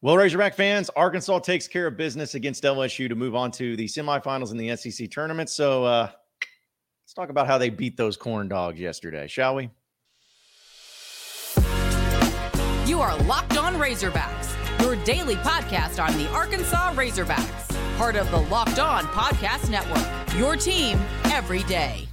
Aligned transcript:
Well, 0.00 0.16
Razorback 0.16 0.54
fans, 0.54 0.90
Arkansas 0.90 1.40
takes 1.40 1.66
care 1.66 1.88
of 1.88 1.96
business 1.96 2.36
against 2.36 2.62
LSU 2.62 3.08
to 3.08 3.16
move 3.16 3.34
on 3.34 3.50
to 3.52 3.74
the 3.76 3.86
semifinals 3.86 4.52
in 4.52 4.56
the 4.56 4.76
SEC 4.76 5.10
tournament. 5.10 5.50
So 5.50 5.84
uh, 5.84 6.08
let's 7.02 7.14
talk 7.14 7.30
about 7.30 7.48
how 7.48 7.58
they 7.58 7.68
beat 7.68 7.96
those 7.96 8.16
corn 8.16 8.48
dogs 8.48 8.78
yesterday, 8.78 9.26
shall 9.26 9.56
we? 9.56 9.70
You 12.86 13.00
are 13.00 13.16
Locked 13.24 13.58
On 13.58 13.74
Razorbacks, 13.74 14.80
your 14.80 14.94
daily 15.04 15.34
podcast 15.36 16.02
on 16.02 16.16
the 16.16 16.28
Arkansas 16.30 16.94
Razorbacks, 16.94 17.98
part 17.98 18.14
of 18.14 18.30
the 18.30 18.38
Locked 18.42 18.78
On 18.78 19.02
Podcast 19.06 19.68
Network, 19.68 20.38
your 20.38 20.54
team 20.54 21.00
every 21.24 21.64
day. 21.64 22.08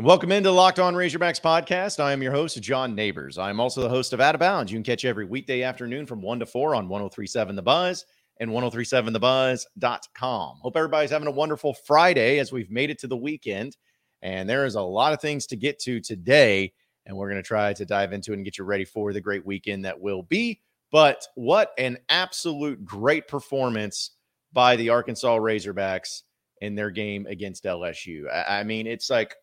And 0.00 0.06
welcome 0.06 0.32
into 0.32 0.48
the 0.48 0.54
Locked 0.54 0.78
On 0.78 0.94
Razorbacks 0.94 1.42
podcast. 1.42 2.00
I 2.00 2.14
am 2.14 2.22
your 2.22 2.32
host, 2.32 2.58
John 2.62 2.94
Nabors. 2.94 3.36
I 3.36 3.50
am 3.50 3.60
also 3.60 3.82
the 3.82 3.88
host 3.90 4.14
of 4.14 4.20
Out 4.22 4.34
of 4.34 4.38
Bounds. 4.38 4.72
You 4.72 4.76
can 4.76 4.82
catch 4.82 5.04
every 5.04 5.26
weekday 5.26 5.62
afternoon 5.62 6.06
from 6.06 6.22
1 6.22 6.38
to 6.38 6.46
4 6.46 6.74
on 6.74 6.88
1037 6.88 7.54
The 7.54 7.60
Buzz 7.60 8.06
and 8.38 8.50
1037thebuzz.com. 8.50 10.58
Hope 10.62 10.74
everybody's 10.74 11.10
having 11.10 11.28
a 11.28 11.30
wonderful 11.30 11.74
Friday 11.74 12.38
as 12.38 12.50
we've 12.50 12.70
made 12.70 12.88
it 12.88 12.98
to 13.00 13.08
the 13.08 13.16
weekend. 13.18 13.76
And 14.22 14.48
there 14.48 14.64
is 14.64 14.74
a 14.74 14.80
lot 14.80 15.12
of 15.12 15.20
things 15.20 15.46
to 15.48 15.56
get 15.56 15.78
to 15.80 16.00
today. 16.00 16.72
And 17.04 17.14
we're 17.14 17.28
going 17.28 17.42
to 17.42 17.46
try 17.46 17.74
to 17.74 17.84
dive 17.84 18.14
into 18.14 18.32
it 18.32 18.36
and 18.36 18.44
get 18.46 18.56
you 18.56 18.64
ready 18.64 18.86
for 18.86 19.12
the 19.12 19.20
great 19.20 19.44
weekend 19.44 19.84
that 19.84 20.00
will 20.00 20.22
be. 20.22 20.62
But 20.90 21.26
what 21.34 21.72
an 21.76 21.98
absolute 22.08 22.86
great 22.86 23.28
performance 23.28 24.12
by 24.50 24.76
the 24.76 24.88
Arkansas 24.88 25.36
Razorbacks 25.36 26.22
in 26.62 26.74
their 26.74 26.90
game 26.90 27.26
against 27.26 27.64
LSU. 27.64 28.24
I 28.48 28.64
mean, 28.64 28.86
it's 28.86 29.10
like 29.10 29.36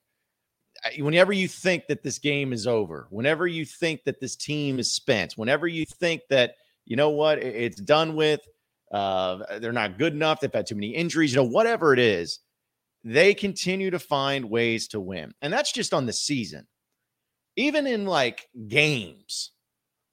whenever 1.00 1.34
you 1.34 1.48
think 1.48 1.88
that 1.88 2.04
this 2.04 2.20
game 2.20 2.54
is 2.54 2.68
over, 2.68 3.08
whenever 3.10 3.48
you 3.48 3.66
think 3.66 4.04
that 4.06 4.20
this 4.20 4.36
team 4.36 4.80
is 4.80 4.94
spent, 4.94 5.34
whenever 5.34 5.68
you 5.68 5.86
think 5.86 6.22
that, 6.30 6.56
you 6.86 6.96
know 6.96 7.10
what, 7.10 7.40
it's 7.40 7.80
done 7.82 8.16
with, 8.16 8.42
uh, 8.92 9.60
they're 9.60 9.72
not 9.72 9.98
good 9.98 10.14
enough, 10.14 10.40
they've 10.40 10.54
had 10.54 10.68
too 10.68 10.76
many 10.76 10.90
injuries, 10.90 11.34
you 11.34 11.38
know, 11.38 11.48
whatever 11.48 11.94
it 11.94 12.00
is, 12.00 12.40
they 13.04 13.34
continue 13.34 13.90
to 13.92 14.00
find 14.00 14.50
ways 14.50 14.88
to 14.90 15.00
win. 15.00 15.34
And 15.42 15.52
that's 15.52 15.72
just 15.72 15.94
on 15.94 16.06
the 16.06 16.14
season. 16.14 16.68
Even 17.56 17.88
in 17.88 18.06
like 18.06 18.48
games 18.68 19.52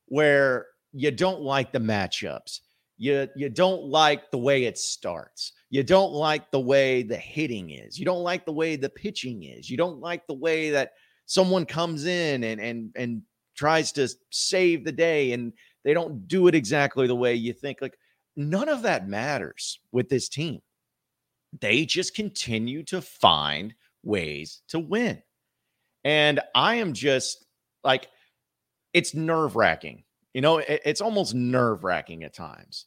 where 0.06 0.66
you 0.92 1.10
don't 1.10 1.40
like 1.40 1.72
the 1.72 1.78
matchups, 1.78 2.60
you 2.96 3.28
you 3.34 3.48
don't 3.48 3.84
like 3.84 4.30
the 4.30 4.38
way 4.38 4.64
it 4.64 4.78
starts 4.78 5.52
you 5.74 5.82
don't 5.82 6.12
like 6.12 6.52
the 6.52 6.60
way 6.60 7.02
the 7.02 7.16
hitting 7.16 7.70
is. 7.70 7.98
You 7.98 8.04
don't 8.04 8.22
like 8.22 8.46
the 8.46 8.52
way 8.52 8.76
the 8.76 8.88
pitching 8.88 9.42
is. 9.42 9.68
You 9.68 9.76
don't 9.76 9.98
like 9.98 10.24
the 10.28 10.34
way 10.34 10.70
that 10.70 10.92
someone 11.26 11.66
comes 11.66 12.04
in 12.04 12.44
and 12.44 12.60
and 12.60 12.92
and 12.94 13.22
tries 13.56 13.90
to 13.94 14.08
save 14.30 14.84
the 14.84 14.92
day 14.92 15.32
and 15.32 15.52
they 15.82 15.92
don't 15.92 16.28
do 16.28 16.46
it 16.46 16.54
exactly 16.54 17.08
the 17.08 17.16
way 17.16 17.34
you 17.34 17.52
think. 17.52 17.78
Like 17.80 17.98
none 18.36 18.68
of 18.68 18.82
that 18.82 19.08
matters 19.08 19.80
with 19.90 20.08
this 20.08 20.28
team. 20.28 20.62
They 21.60 21.86
just 21.86 22.14
continue 22.14 22.84
to 22.84 23.02
find 23.02 23.74
ways 24.04 24.62
to 24.68 24.78
win. 24.78 25.24
And 26.04 26.38
I 26.54 26.76
am 26.76 26.92
just 26.92 27.44
like, 27.82 28.06
it's 28.92 29.12
nerve 29.12 29.56
wracking. 29.56 30.04
You 30.34 30.40
know, 30.40 30.58
it's 30.58 31.00
almost 31.00 31.34
nerve 31.34 31.82
wracking 31.82 32.22
at 32.22 32.32
times 32.32 32.86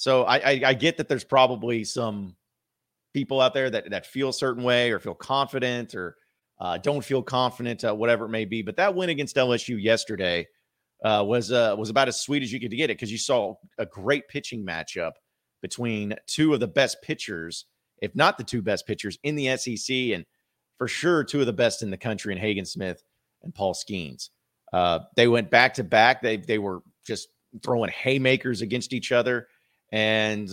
so 0.00 0.22
I, 0.22 0.36
I, 0.38 0.60
I 0.64 0.72
get 0.72 0.96
that 0.96 1.08
there's 1.08 1.24
probably 1.24 1.84
some 1.84 2.34
people 3.12 3.38
out 3.38 3.52
there 3.52 3.68
that 3.68 3.90
that 3.90 4.06
feel 4.06 4.30
a 4.30 4.32
certain 4.32 4.64
way 4.64 4.92
or 4.92 4.98
feel 4.98 5.14
confident 5.14 5.94
or 5.94 6.16
uh, 6.58 6.78
don't 6.78 7.04
feel 7.04 7.22
confident, 7.22 7.84
uh, 7.84 7.94
whatever 7.94 8.24
it 8.24 8.30
may 8.30 8.46
be. 8.46 8.62
But 8.62 8.76
that 8.76 8.94
win 8.94 9.10
against 9.10 9.36
LSU 9.36 9.78
yesterday 9.78 10.48
uh, 11.04 11.22
was 11.26 11.52
uh, 11.52 11.76
was 11.78 11.90
about 11.90 12.08
as 12.08 12.18
sweet 12.18 12.42
as 12.42 12.50
you 12.50 12.58
could 12.58 12.70
get 12.70 12.88
it 12.88 12.96
because 12.96 13.12
you 13.12 13.18
saw 13.18 13.56
a 13.76 13.84
great 13.84 14.26
pitching 14.26 14.64
matchup 14.64 15.12
between 15.60 16.14
two 16.26 16.54
of 16.54 16.60
the 16.60 16.66
best 16.66 17.02
pitchers, 17.02 17.66
if 17.98 18.16
not 18.16 18.38
the 18.38 18.44
two 18.44 18.62
best 18.62 18.86
pitchers 18.86 19.18
in 19.22 19.36
the 19.36 19.54
SEC, 19.58 19.94
and 20.14 20.24
for 20.78 20.88
sure 20.88 21.24
two 21.24 21.40
of 21.40 21.46
the 21.46 21.52
best 21.52 21.82
in 21.82 21.90
the 21.90 21.98
country 21.98 22.32
in 22.32 22.40
Hagen 22.40 22.64
Smith 22.64 23.04
and 23.42 23.54
Paul 23.54 23.74
Skenes. 23.74 24.30
Uh, 24.72 25.00
they 25.14 25.28
went 25.28 25.50
back 25.50 25.74
to 25.74 25.84
back. 25.84 26.22
They 26.22 26.38
they 26.38 26.58
were 26.58 26.80
just 27.06 27.28
throwing 27.62 27.90
haymakers 27.90 28.62
against 28.62 28.94
each 28.94 29.12
other 29.12 29.46
and 29.92 30.50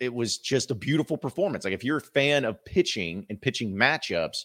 it 0.00 0.12
was 0.12 0.38
just 0.38 0.70
a 0.70 0.74
beautiful 0.74 1.16
performance. 1.16 1.64
Like 1.64 1.74
if 1.74 1.84
you're 1.84 1.98
a 1.98 2.02
fan 2.02 2.44
of 2.44 2.64
pitching 2.64 3.26
and 3.30 3.40
pitching 3.40 3.74
matchups, 3.74 4.44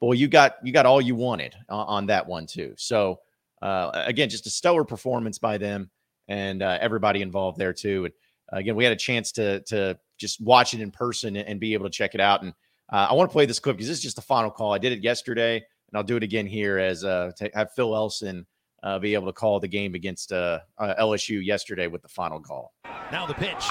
boy, 0.00 0.12
you 0.12 0.28
got 0.28 0.56
you 0.62 0.72
got 0.72 0.86
all 0.86 1.00
you 1.00 1.14
wanted 1.14 1.54
on, 1.68 1.86
on 1.86 2.06
that 2.06 2.26
one 2.26 2.46
too. 2.46 2.74
So 2.76 3.20
uh, 3.62 3.90
again, 3.94 4.28
just 4.28 4.46
a 4.46 4.50
stellar 4.50 4.84
performance 4.84 5.38
by 5.38 5.58
them 5.58 5.90
and 6.28 6.62
uh, 6.62 6.78
everybody 6.80 7.22
involved 7.22 7.58
there 7.58 7.72
too. 7.72 8.06
And 8.06 8.14
uh, 8.52 8.56
again, 8.58 8.76
we 8.76 8.84
had 8.84 8.92
a 8.92 8.96
chance 8.96 9.32
to 9.32 9.60
to 9.60 9.98
just 10.18 10.40
watch 10.40 10.74
it 10.74 10.80
in 10.80 10.90
person 10.90 11.36
and, 11.36 11.58
be 11.58 11.74
able 11.74 11.86
to 11.86 11.90
check 11.90 12.14
it 12.14 12.20
out. 12.20 12.42
And 12.42 12.52
uh, 12.92 13.08
I 13.10 13.14
want 13.14 13.28
to 13.28 13.32
play 13.32 13.46
this 13.46 13.58
clip 13.58 13.76
because 13.76 13.88
this 13.88 13.98
is 13.98 14.02
just 14.02 14.16
the 14.16 14.22
final 14.22 14.50
call. 14.50 14.72
I 14.72 14.78
did 14.78 14.92
it 14.92 15.02
yesterday, 15.02 15.56
and 15.56 15.96
I'll 15.96 16.04
do 16.04 16.16
it 16.16 16.22
again 16.22 16.46
here 16.46 16.78
as 16.78 17.04
uh, 17.04 17.32
to 17.38 17.50
have 17.54 17.72
Phil 17.72 17.94
Elson 17.94 18.46
uh, 18.84 18.98
be 18.98 19.14
able 19.14 19.26
to 19.26 19.32
call 19.32 19.58
the 19.58 19.68
game 19.68 19.94
against 19.94 20.30
LSU 20.30 21.44
yesterday 21.44 21.86
with 21.88 22.02
the 22.02 22.08
final 22.08 22.38
call. 22.38 22.72
Now 23.10 23.26
the 23.26 23.34
pitch. 23.34 23.70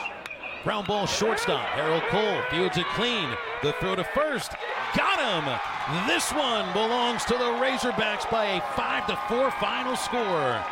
Ground 0.64 0.88
ball 0.88 1.06
shortstop. 1.06 1.68
Harold 1.70 2.04
Coll 2.10 2.42
fields 2.50 2.78
it 2.78 2.86
clean. 2.96 3.30
The 3.62 3.74
throw 3.74 3.96
to 3.96 4.04
first. 4.04 4.54
Got 4.96 5.20
him. 5.20 5.60
This 6.08 6.32
one 6.32 6.72
belongs 6.72 7.26
to 7.26 7.34
the 7.34 7.52
Razorbacks 7.60 8.30
by 8.32 8.46
a 8.46 8.62
5 8.76 9.08
to 9.08 9.16
4 9.28 9.52
final 9.52 9.96
score. 9.98 10.64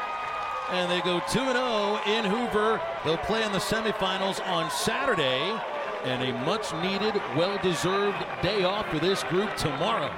And 0.71 0.89
they 0.89 1.01
go 1.01 1.19
2 1.29 1.39
0 1.39 1.99
in 2.07 2.23
Hoover. 2.23 2.81
They'll 3.03 3.17
play 3.17 3.43
in 3.43 3.51
the 3.51 3.57
semifinals 3.57 4.45
on 4.47 4.71
Saturday. 4.71 5.59
And 6.05 6.23
a 6.23 6.33
much 6.45 6.73
needed, 6.75 7.21
well 7.35 7.59
deserved 7.61 8.17
day 8.41 8.63
off 8.63 8.87
for 8.89 8.99
this 8.99 9.23
group 9.23 9.55
tomorrow. 9.57 10.09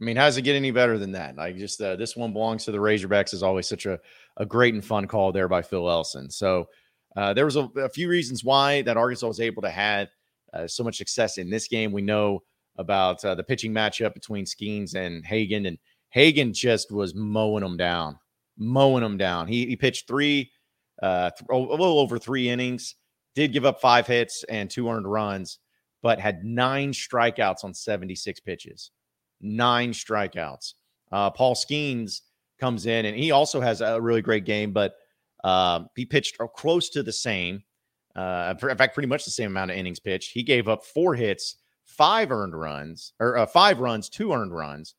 I 0.00 0.04
mean, 0.04 0.16
how 0.16 0.24
does 0.24 0.38
it 0.38 0.42
get 0.42 0.56
any 0.56 0.70
better 0.70 0.96
than 0.96 1.12
that? 1.12 1.36
Like, 1.36 1.56
just 1.56 1.80
uh, 1.80 1.94
this 1.96 2.16
one 2.16 2.32
belongs 2.32 2.64
to 2.64 2.72
the 2.72 2.78
Razorbacks 2.78 3.34
is 3.34 3.42
always 3.42 3.68
such 3.68 3.84
a, 3.84 3.98
a 4.38 4.46
great 4.46 4.72
and 4.72 4.84
fun 4.84 5.06
call 5.06 5.30
there 5.30 5.48
by 5.48 5.60
Phil 5.60 5.90
Elson. 5.90 6.30
So 6.30 6.68
uh, 7.16 7.34
there 7.34 7.44
was 7.44 7.56
a, 7.56 7.68
a, 7.76 7.88
few 7.88 8.08
reasons 8.08 8.42
why 8.42 8.80
that 8.82 8.96
Arkansas 8.96 9.26
was 9.26 9.40
able 9.40 9.60
to 9.60 9.70
have 9.70 10.08
uh, 10.54 10.66
so 10.66 10.82
much 10.84 10.96
success 10.96 11.36
in 11.36 11.50
this 11.50 11.68
game. 11.68 11.92
We 11.92 12.00
know 12.00 12.42
about 12.78 13.22
uh, 13.26 13.34
the 13.34 13.42
pitching 13.42 13.74
matchup 13.74 14.14
between 14.14 14.46
Skenes 14.46 14.94
and 14.94 15.24
Hagen, 15.26 15.66
and 15.66 15.76
Hagen 16.10 16.54
just 16.54 16.90
was 16.90 17.14
mowing 17.14 17.62
them 17.62 17.76
down, 17.76 18.18
mowing 18.56 19.02
them 19.02 19.18
down. 19.18 19.48
He, 19.48 19.66
he 19.66 19.76
pitched 19.76 20.08
three, 20.08 20.50
uh, 21.02 21.30
th- 21.30 21.46
a 21.50 21.56
little 21.56 21.98
over 21.98 22.18
three 22.18 22.48
innings, 22.48 22.94
did 23.34 23.52
give 23.52 23.66
up 23.66 23.82
five 23.82 24.06
hits 24.06 24.44
and 24.44 24.70
two 24.70 24.88
earned 24.88 25.10
runs, 25.10 25.58
but 26.02 26.18
had 26.18 26.42
nine 26.42 26.92
strikeouts 26.92 27.64
on 27.64 27.74
76 27.74 28.40
pitches 28.40 28.92
nine 29.40 29.92
strikeouts. 29.92 30.74
Uh, 31.12 31.30
Paul 31.30 31.54
Skenes 31.54 32.20
comes 32.58 32.86
in 32.86 33.06
and 33.06 33.16
he 33.16 33.30
also 33.30 33.60
has 33.60 33.80
a 33.80 34.00
really 34.00 34.22
great 34.22 34.44
game, 34.44 34.72
but 34.72 34.94
uh, 35.42 35.84
he 35.96 36.04
pitched 36.04 36.38
close 36.54 36.90
to 36.90 37.02
the 37.02 37.12
same. 37.12 37.62
Uh, 38.14 38.54
in 38.62 38.76
fact, 38.76 38.94
pretty 38.94 39.08
much 39.08 39.24
the 39.24 39.30
same 39.30 39.50
amount 39.50 39.70
of 39.70 39.76
innings 39.76 40.00
pitched. 40.00 40.32
He 40.32 40.42
gave 40.42 40.68
up 40.68 40.84
four 40.84 41.14
hits, 41.14 41.56
five 41.84 42.30
earned 42.30 42.58
runs, 42.58 43.12
or 43.20 43.36
uh, 43.38 43.46
five 43.46 43.80
runs, 43.80 44.08
two 44.08 44.32
earned 44.32 44.52
runs, 44.52 44.94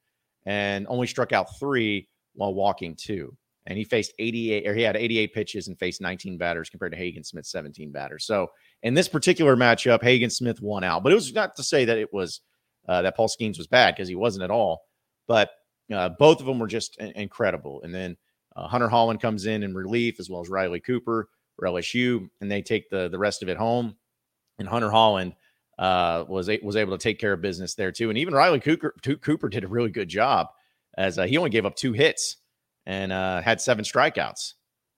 and 0.45 0.87
only 0.89 1.07
struck 1.07 1.31
out 1.31 1.59
three 1.59 2.07
while 2.33 2.53
walking 2.53 2.95
two. 2.95 3.35
And 3.67 3.77
he 3.77 3.83
faced 3.83 4.13
88, 4.17 4.67
or 4.67 4.73
he 4.73 4.81
had 4.81 4.97
88 4.97 5.33
pitches 5.33 5.67
and 5.67 5.77
faced 5.77 6.01
19 6.01 6.37
batters 6.37 6.69
compared 6.69 6.93
to 6.93 6.97
Hagen 6.97 7.23
Smith 7.23 7.45
17 7.45 7.91
batters. 7.91 8.25
So 8.25 8.47
in 8.81 8.95
this 8.95 9.07
particular 9.07 9.55
matchup, 9.55 10.01
Hagen 10.01 10.31
Smith 10.31 10.61
won 10.61 10.83
out. 10.83 11.03
But 11.03 11.11
it 11.11 11.15
was 11.15 11.31
not 11.31 11.55
to 11.57 11.63
say 11.63 11.85
that 11.85 11.97
it 11.97 12.11
was 12.11 12.41
uh, 12.87 13.01
that 13.01 13.15
Paul 13.15 13.29
Skenes 13.29 13.57
was 13.57 13.67
bad 13.67 13.95
because 13.95 14.07
he 14.07 14.15
wasn't 14.15 14.43
at 14.43 14.51
all. 14.51 14.83
But 15.27 15.51
uh, 15.93 16.09
both 16.09 16.39
of 16.39 16.45
them 16.45 16.59
were 16.59 16.67
just 16.67 16.97
incredible. 16.97 17.81
And 17.83 17.93
then 17.93 18.17
uh, 18.55 18.67
Hunter 18.67 18.87
Hollan 18.87 19.21
comes 19.21 19.45
in 19.45 19.63
in 19.63 19.73
relief 19.73 20.19
as 20.19 20.29
well 20.29 20.41
as 20.41 20.49
Riley 20.49 20.79
Cooper 20.79 21.29
for 21.55 21.67
LSU, 21.67 22.29
and 22.39 22.51
they 22.51 22.61
take 22.61 22.89
the 22.89 23.09
the 23.09 23.19
rest 23.19 23.43
of 23.43 23.49
it 23.49 23.57
home. 23.57 23.95
And 24.59 24.67
Hunter 24.67 24.89
Hollan 24.89 25.33
uh, 25.79 26.25
was 26.27 26.49
a, 26.49 26.59
was 26.61 26.75
able 26.75 26.97
to 26.97 27.01
take 27.01 27.19
care 27.19 27.33
of 27.33 27.41
business 27.41 27.75
there 27.75 27.91
too. 27.91 28.09
And 28.09 28.17
even 28.17 28.33
Riley 28.33 28.59
Cooper, 28.59 28.93
Cooper 29.21 29.49
did 29.49 29.63
a 29.63 29.67
really 29.67 29.89
good 29.89 30.09
job 30.09 30.47
as 30.97 31.17
uh, 31.17 31.23
he 31.23 31.37
only 31.37 31.49
gave 31.49 31.65
up 31.65 31.75
two 31.75 31.93
hits 31.93 32.37
and 32.85 33.11
uh, 33.11 33.41
had 33.41 33.61
seven 33.61 33.85
strikeouts 33.85 34.53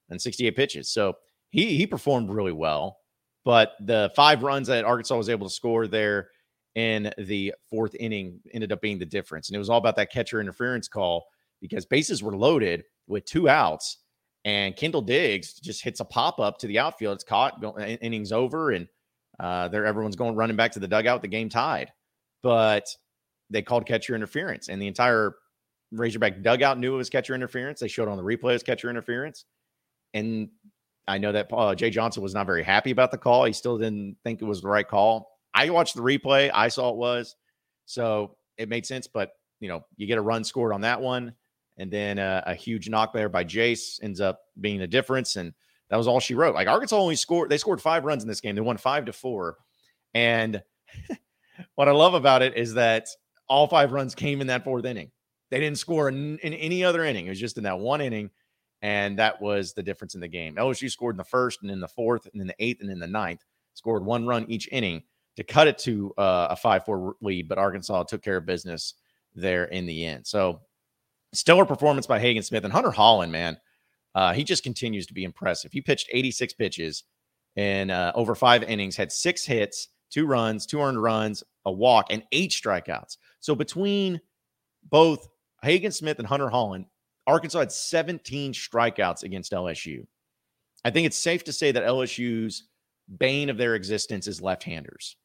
and 0.10 0.22
68 0.22 0.56
pitches. 0.56 0.90
So 0.90 1.14
he 1.50 1.78
he 1.78 1.88
performed 1.88 2.30
really 2.30 2.52
well. 2.52 2.98
But 3.46 3.74
the 3.82 4.12
five 4.16 4.44
runs 4.44 4.68
that 4.68 4.86
Arkansas 4.86 5.18
was 5.18 5.30
able 5.30 5.48
to 5.48 5.54
score 5.54 5.88
there 5.88 6.30
in 6.76 7.12
the 7.18 7.54
fourth 7.70 7.96
inning 7.96 8.40
ended 8.52 8.72
up 8.72 8.82
being 8.82 9.00
the 9.00 9.06
difference. 9.06 9.50
And 9.50 9.56
it 9.56 9.60
was 9.60 9.70
all 9.70 9.78
about 9.78 9.96
that 9.98 10.12
catcher 10.12 10.42
interference 10.42 10.88
call 10.88 11.26
because 11.62 11.86
bases 11.86 12.24
were 12.24 12.36
loaded 12.36 12.84
with 13.08 13.26
two 13.26 13.48
outs. 13.48 14.00
And 14.46 14.76
Kendall 14.76 15.02
Diggs 15.02 15.54
just 15.54 15.84
hits 15.84 16.00
a 16.00 16.06
pop 16.06 16.40
up 16.40 16.58
to 16.60 16.68
the 16.68 16.80
outfield. 16.80 17.16
It's 17.16 17.24
caught, 17.24 17.62
go, 17.62 17.78
innings 17.80 18.32
over, 18.32 18.72
and 18.72 18.88
uh, 19.40 19.70
there 19.70 19.86
everyone's 19.86 20.18
going 20.18 20.36
running 20.36 20.58
back 20.58 20.74
to 20.74 20.80
the 20.80 20.88
dugout. 20.88 21.22
The 21.22 21.30
game 21.30 21.48
tied, 21.48 21.94
but 22.42 22.90
they 23.50 23.62
called 23.62 23.86
catcher 23.86 24.16
interference, 24.16 24.68
and 24.68 24.82
the 24.82 24.88
entire 24.88 25.36
Razorback 25.94 26.42
dugout 26.42 26.78
knew 26.78 26.96
it 26.96 26.98
was 26.98 27.10
catcher 27.10 27.36
interference. 27.36 27.80
They 27.80 27.88
showed 27.88 28.10
on 28.10 28.18
the 28.18 28.24
replay 28.24 28.56
as 28.56 28.64
catcher 28.64 28.90
interference, 28.90 29.46
and 30.14 30.50
I 31.08 31.20
know 31.20 31.32
that 31.32 31.48
uh, 31.54 31.74
Jay 31.76 31.90
Johnson 31.90 32.22
was 32.22 32.34
not 32.34 32.46
very 32.46 32.64
happy 32.64 32.92
about 32.92 33.12
the 33.12 33.18
call. 33.18 33.46
He 33.46 33.54
still 33.54 33.78
didn't 33.78 34.18
think 34.24 34.42
it 34.42 34.46
was 34.46 34.62
the 34.62 34.68
right 34.68 34.88
call. 34.88 35.33
I 35.54 35.70
watched 35.70 35.96
the 35.96 36.02
replay. 36.02 36.50
I 36.54 36.68
saw 36.68 36.90
it 36.90 36.96
was, 36.96 37.36
so 37.86 38.36
it 38.58 38.70
made 38.70 38.86
sense. 38.86 39.08
But 39.08 39.32
you 39.60 39.68
know, 39.68 39.86
you 39.96 40.08
get 40.08 40.18
a 40.18 40.22
run 40.22 40.44
scored 40.44 40.74
on 40.74 40.82
that 40.82 41.02
one, 41.02 41.34
and 41.78 41.92
then 41.92 42.20
uh, 42.20 42.44
a 42.46 42.56
huge 42.56 42.90
knock 42.90 43.14
there 43.14 43.30
by 43.30 43.44
Jace 43.44 44.00
ends 44.02 44.22
up 44.22 44.42
being 44.60 44.80
the 44.80 44.88
difference. 44.88 45.36
And 45.36 45.54
that 45.90 45.98
was 45.98 46.08
all 46.08 46.20
she 46.20 46.36
wrote. 46.36 46.56
Like 46.56 46.68
Arkansas 46.68 46.98
only 46.98 47.16
scored, 47.16 47.50
they 47.50 47.58
scored 47.58 47.82
five 47.82 48.06
runs 48.06 48.24
in 48.24 48.30
this 48.30 48.42
game. 48.42 48.56
They 48.56 48.62
won 48.62 48.78
five 48.78 49.06
to 49.06 49.14
four. 49.14 49.58
And 50.14 50.62
what 51.76 51.88
I 51.88 51.92
love 51.92 52.14
about 52.14 52.42
it 52.42 52.58
is 52.58 52.76
that 52.76 53.08
all 53.48 53.68
five 53.68 53.92
runs 53.92 54.16
came 54.16 54.42
in 54.42 54.48
that 54.48 54.64
fourth 54.64 54.86
inning. 54.86 55.12
They 55.50 55.60
didn't 55.60 55.78
score 55.78 56.10
in, 56.10 56.40
in 56.40 56.54
any 56.54 56.84
other 56.84 57.04
inning. 57.04 57.28
It 57.28 57.30
was 57.30 57.40
just 57.40 57.58
in 57.58 57.64
that 57.64 57.80
one 57.80 58.02
inning. 58.02 58.32
And 58.82 59.20
that 59.20 59.42
was 59.42 59.74
the 59.74 59.84
difference 59.84 60.14
in 60.14 60.22
the 60.22 60.28
game. 60.28 60.56
LSU 60.56 60.92
scored 60.92 61.14
in 61.14 61.18
the 61.18 61.24
first 61.24 61.60
and 61.62 61.72
in 61.72 61.80
the 61.80 61.88
fourth 61.88 62.28
and 62.32 62.42
in 62.42 62.48
the 62.48 62.56
eighth 62.60 62.82
and 62.82 62.90
in 62.90 63.00
the 63.00 63.08
ninth, 63.08 63.44
scored 63.76 64.04
one 64.04 64.28
run 64.28 64.46
each 64.50 64.68
inning 64.72 65.04
to 65.36 65.44
cut 65.44 65.68
it 65.68 65.78
to 65.80 66.14
uh, 66.18 66.48
a 66.52 66.56
5 66.56 66.86
4 66.86 67.16
lead. 67.22 67.48
But 67.48 67.58
Arkansas 67.58 68.04
took 68.04 68.22
care 68.22 68.38
of 68.38 68.46
business 68.46 68.96
there 69.36 69.66
in 69.66 69.86
the 69.86 70.06
end. 70.06 70.28
So 70.28 70.62
stellar 71.34 71.66
performance 71.66 72.08
by 72.08 72.20
Hagen 72.20 72.44
Smith 72.44 72.64
and 72.64 72.74
Hunter 72.74 72.92
Hollan, 72.92 73.30
man. 73.30 73.58
Uh, 74.16 74.34
he 74.34 74.44
just 74.44 74.64
continues 74.64 75.08
to 75.08 75.14
be 75.14 75.24
impressive. 75.24 75.72
He 75.72 75.82
pitched 75.82 76.10
86 76.12 76.54
pitches 76.54 77.04
in 77.56 77.90
uh, 77.90 78.12
over 78.16 78.36
five 78.36 78.64
innings, 78.64 78.96
had 78.96 79.12
six 79.12 79.44
hits, 79.44 79.90
two 80.10 80.26
runs, 80.26 80.66
two 80.66 80.80
earned 80.80 81.02
runs, 81.02 81.44
a 81.66 81.72
walk, 81.72 82.08
and 82.10 82.24
eight 82.32 82.52
strikeouts. 82.52 83.18
So 83.40 83.56
between 83.56 84.22
both 84.90 85.28
Hagen 85.64 85.92
Smith 85.92 86.20
and 86.20 86.28
Hunter 86.28 86.50
Hollan, 86.50 86.86
Arkansas 87.26 87.60
had 87.60 87.72
17 87.72 88.54
strikeouts 88.54 89.24
against 89.24 89.52
LSU. 89.52 90.06
I 90.86 90.92
think 90.92 91.08
it's 91.08 91.18
safe 91.18 91.44
to 91.46 91.54
say 91.54 91.72
that 91.72 91.84
LSU's 91.84 92.64
bane 93.18 93.50
of 93.50 93.58
their 93.58 93.76
existence 93.76 94.28
is 94.28 94.42
left-handers. 94.42 95.16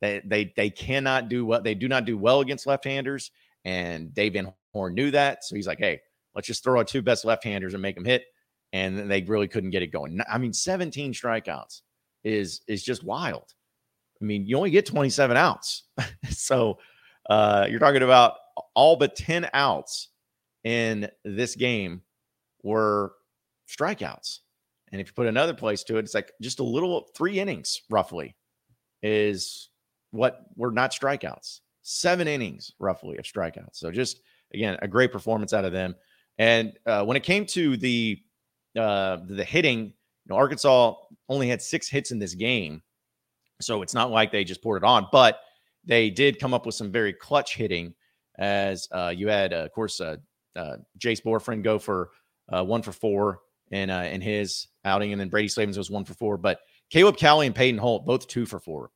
They 0.00 0.22
they 0.24 0.52
they 0.56 0.70
cannot 0.70 1.28
do 1.28 1.44
what 1.44 1.64
they 1.64 1.74
do 1.74 1.88
not 1.88 2.04
do 2.04 2.16
well 2.16 2.40
against 2.40 2.66
left-handers, 2.66 3.30
and 3.64 4.14
Dave 4.14 4.34
Van 4.34 4.52
Horn 4.72 4.94
knew 4.94 5.10
that. 5.10 5.44
So 5.44 5.56
he's 5.56 5.66
like, 5.66 5.78
hey, 5.78 6.00
let's 6.34 6.46
just 6.46 6.64
throw 6.64 6.78
our 6.78 6.84
two 6.84 7.02
best 7.02 7.24
left-handers 7.24 7.74
and 7.74 7.82
make 7.82 7.96
them 7.96 8.04
hit. 8.04 8.24
And 8.72 9.10
they 9.10 9.22
really 9.22 9.48
couldn't 9.48 9.70
get 9.70 9.82
it 9.82 9.88
going. 9.88 10.20
I 10.30 10.38
mean, 10.38 10.52
17 10.52 11.12
strikeouts 11.12 11.82
is 12.24 12.60
is 12.68 12.82
just 12.82 13.04
wild. 13.04 13.54
I 14.20 14.24
mean, 14.24 14.46
you 14.46 14.56
only 14.56 14.70
get 14.70 14.86
27 14.86 15.36
outs. 15.36 15.84
so 16.30 16.78
uh, 17.28 17.66
you're 17.68 17.80
talking 17.80 18.02
about 18.02 18.34
all 18.74 18.96
but 18.96 19.16
10 19.16 19.48
outs 19.54 20.08
in 20.62 21.08
this 21.24 21.56
game 21.56 22.02
were 22.62 23.12
strikeouts. 23.68 24.40
And 24.92 25.00
if 25.00 25.08
you 25.08 25.12
put 25.14 25.26
another 25.26 25.54
place 25.54 25.82
to 25.84 25.96
it, 25.96 26.00
it's 26.00 26.14
like 26.14 26.32
just 26.42 26.60
a 26.60 26.64
little 26.64 27.06
three 27.14 27.40
innings 27.40 27.80
roughly 27.88 28.36
is 29.02 29.69
what 30.10 30.40
were 30.56 30.70
not 30.70 30.92
strikeouts. 30.92 31.60
Seven 31.82 32.28
innings 32.28 32.72
roughly 32.78 33.16
of 33.16 33.24
strikeouts. 33.24 33.74
So 33.74 33.90
just 33.90 34.20
again, 34.52 34.78
a 34.82 34.88
great 34.88 35.12
performance 35.12 35.52
out 35.52 35.64
of 35.64 35.72
them. 35.72 35.94
And 36.38 36.72
uh, 36.86 37.04
when 37.04 37.16
it 37.16 37.22
came 37.22 37.46
to 37.46 37.76
the 37.76 38.18
uh, 38.78 39.18
the 39.26 39.44
hitting, 39.44 39.86
you 39.86 39.92
know, 40.28 40.36
Arkansas 40.36 40.94
only 41.28 41.48
had 41.48 41.60
six 41.60 41.88
hits 41.88 42.12
in 42.12 42.18
this 42.18 42.34
game, 42.34 42.82
so 43.60 43.82
it's 43.82 43.94
not 43.94 44.10
like 44.10 44.30
they 44.30 44.44
just 44.44 44.62
poured 44.62 44.82
it 44.82 44.86
on. 44.86 45.06
But 45.10 45.40
they 45.84 46.10
did 46.10 46.38
come 46.38 46.54
up 46.54 46.66
with 46.66 46.74
some 46.74 46.92
very 46.92 47.12
clutch 47.12 47.56
hitting. 47.56 47.94
As 48.38 48.88
uh, 48.90 49.12
you 49.14 49.28
had, 49.28 49.52
uh, 49.52 49.64
of 49.64 49.72
course, 49.72 50.00
uh, 50.00 50.16
uh, 50.56 50.76
Jace 50.98 51.22
Bohrofen 51.22 51.62
go 51.62 51.78
for 51.78 52.10
one 52.48 52.82
for 52.82 52.92
four 52.92 53.40
in 53.70 53.90
in 53.90 54.20
his 54.20 54.68
outing, 54.84 55.12
and 55.12 55.20
then 55.20 55.28
Brady 55.28 55.48
Slavens 55.48 55.76
was 55.76 55.90
one 55.90 56.04
for 56.04 56.14
four. 56.14 56.38
But 56.38 56.60
Caleb 56.90 57.16
Cali 57.16 57.46
and 57.46 57.54
Peyton 57.54 57.78
Holt 57.78 58.06
both 58.06 58.28
two 58.28 58.46
for 58.46 58.58
four. 58.58 58.90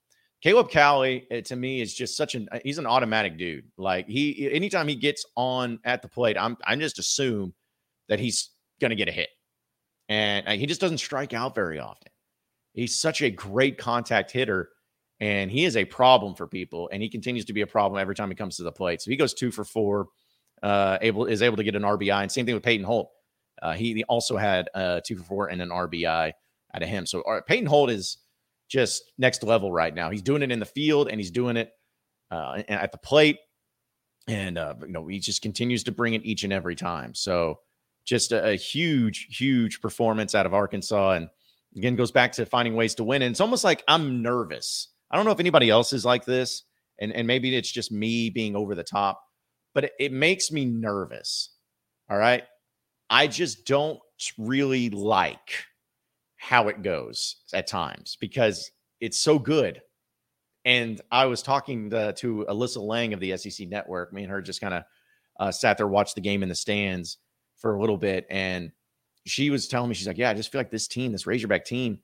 Caleb 0.44 0.68
Cali, 0.68 1.26
eh, 1.30 1.40
to 1.40 1.56
me, 1.56 1.80
is 1.80 1.94
just 1.94 2.18
such 2.18 2.34
an 2.34 2.50
uh, 2.52 2.58
he's 2.62 2.76
an 2.76 2.84
automatic 2.84 3.38
dude. 3.38 3.64
Like 3.78 4.06
he 4.06 4.50
anytime 4.52 4.86
he 4.86 4.94
gets 4.94 5.24
on 5.36 5.78
at 5.84 6.02
the 6.02 6.08
plate, 6.08 6.36
I'm 6.38 6.58
I 6.66 6.76
just 6.76 6.98
assume 6.98 7.54
that 8.10 8.20
he's 8.20 8.50
gonna 8.78 8.94
get 8.94 9.08
a 9.08 9.12
hit. 9.12 9.30
And 10.10 10.46
uh, 10.46 10.50
he 10.52 10.66
just 10.66 10.82
doesn't 10.82 10.98
strike 10.98 11.32
out 11.32 11.54
very 11.54 11.78
often. 11.80 12.12
He's 12.74 13.00
such 13.00 13.22
a 13.22 13.30
great 13.30 13.78
contact 13.78 14.30
hitter, 14.32 14.68
and 15.18 15.50
he 15.50 15.64
is 15.64 15.78
a 15.78 15.86
problem 15.86 16.34
for 16.34 16.46
people. 16.46 16.90
And 16.92 17.02
he 17.02 17.08
continues 17.08 17.46
to 17.46 17.54
be 17.54 17.62
a 17.62 17.66
problem 17.66 17.98
every 17.98 18.14
time 18.14 18.28
he 18.28 18.34
comes 18.34 18.58
to 18.58 18.64
the 18.64 18.72
plate. 18.72 19.00
So 19.00 19.10
he 19.10 19.16
goes 19.16 19.32
two 19.32 19.50
for 19.50 19.64
four, 19.64 20.08
uh, 20.62 20.98
able 21.00 21.24
is 21.24 21.40
able 21.40 21.56
to 21.56 21.64
get 21.64 21.74
an 21.74 21.84
RBI. 21.84 22.20
And 22.20 22.30
same 22.30 22.44
thing 22.44 22.54
with 22.54 22.64
Peyton 22.64 22.84
Holt. 22.84 23.10
Uh, 23.62 23.72
he, 23.72 23.94
he 23.94 24.04
also 24.04 24.36
had 24.36 24.68
uh, 24.74 25.00
two 25.06 25.16
for 25.16 25.24
four 25.24 25.46
and 25.46 25.62
an 25.62 25.70
RBI 25.70 26.32
out 26.74 26.82
of 26.82 26.86
him. 26.86 27.06
So 27.06 27.22
uh, 27.22 27.40
Peyton 27.40 27.64
Holt 27.64 27.88
is 27.88 28.18
just 28.68 29.12
next 29.18 29.42
level 29.42 29.70
right 29.70 29.94
now. 29.94 30.10
He's 30.10 30.22
doing 30.22 30.42
it 30.42 30.50
in 30.50 30.58
the 30.58 30.66
field 30.66 31.08
and 31.08 31.20
he's 31.20 31.30
doing 31.30 31.56
it 31.56 31.72
uh, 32.30 32.62
at 32.68 32.92
the 32.92 32.98
plate. 32.98 33.38
And, 34.26 34.56
uh, 34.56 34.74
you 34.80 34.92
know, 34.92 35.06
he 35.06 35.18
just 35.18 35.42
continues 35.42 35.84
to 35.84 35.92
bring 35.92 36.14
it 36.14 36.24
each 36.24 36.44
and 36.44 36.52
every 36.52 36.74
time. 36.74 37.14
So 37.14 37.60
just 38.04 38.32
a, 38.32 38.50
a 38.50 38.56
huge, 38.56 39.36
huge 39.36 39.80
performance 39.80 40.34
out 40.34 40.46
of 40.46 40.54
Arkansas. 40.54 41.12
And 41.12 41.28
again, 41.76 41.96
goes 41.96 42.10
back 42.10 42.32
to 42.32 42.46
finding 42.46 42.74
ways 42.74 42.94
to 42.96 43.04
win. 43.04 43.22
And 43.22 43.30
it's 43.30 43.40
almost 43.40 43.64
like 43.64 43.84
I'm 43.86 44.22
nervous. 44.22 44.88
I 45.10 45.16
don't 45.16 45.26
know 45.26 45.32
if 45.32 45.40
anybody 45.40 45.70
else 45.70 45.92
is 45.92 46.04
like 46.04 46.24
this. 46.24 46.64
And, 46.98 47.12
and 47.12 47.26
maybe 47.26 47.54
it's 47.54 47.70
just 47.70 47.92
me 47.92 48.30
being 48.30 48.56
over 48.56 48.74
the 48.74 48.84
top, 48.84 49.20
but 49.74 49.84
it, 49.84 49.92
it 49.98 50.12
makes 50.12 50.50
me 50.50 50.64
nervous. 50.64 51.50
All 52.08 52.16
right. 52.16 52.44
I 53.10 53.26
just 53.26 53.66
don't 53.66 53.98
really 54.38 54.90
like 54.90 55.64
how 56.44 56.68
it 56.68 56.82
goes 56.82 57.36
at 57.54 57.66
times 57.66 58.18
because 58.20 58.70
it's 59.00 59.18
so 59.18 59.38
good. 59.38 59.80
And 60.66 61.00
I 61.10 61.24
was 61.24 61.40
talking 61.40 61.88
to, 61.88 62.12
to 62.12 62.44
Alyssa 62.50 62.86
Lang 62.86 63.14
of 63.14 63.20
the 63.20 63.34
SEC 63.38 63.66
Network. 63.66 64.12
Me 64.12 64.24
and 64.24 64.30
her 64.30 64.42
just 64.42 64.60
kind 64.60 64.74
of 64.74 64.82
uh, 65.40 65.50
sat 65.50 65.78
there, 65.78 65.88
watched 65.88 66.16
the 66.16 66.20
game 66.20 66.42
in 66.42 66.50
the 66.50 66.54
stands 66.54 67.16
for 67.56 67.74
a 67.74 67.80
little 67.80 67.96
bit, 67.96 68.26
and 68.28 68.72
she 69.24 69.48
was 69.48 69.68
telling 69.68 69.88
me, 69.88 69.94
she's 69.94 70.06
like, 70.06 70.18
"Yeah, 70.18 70.28
I 70.28 70.34
just 70.34 70.52
feel 70.52 70.58
like 70.58 70.70
this 70.70 70.86
team, 70.86 71.12
this 71.12 71.26
Razorback 71.26 71.64
team, 71.64 71.98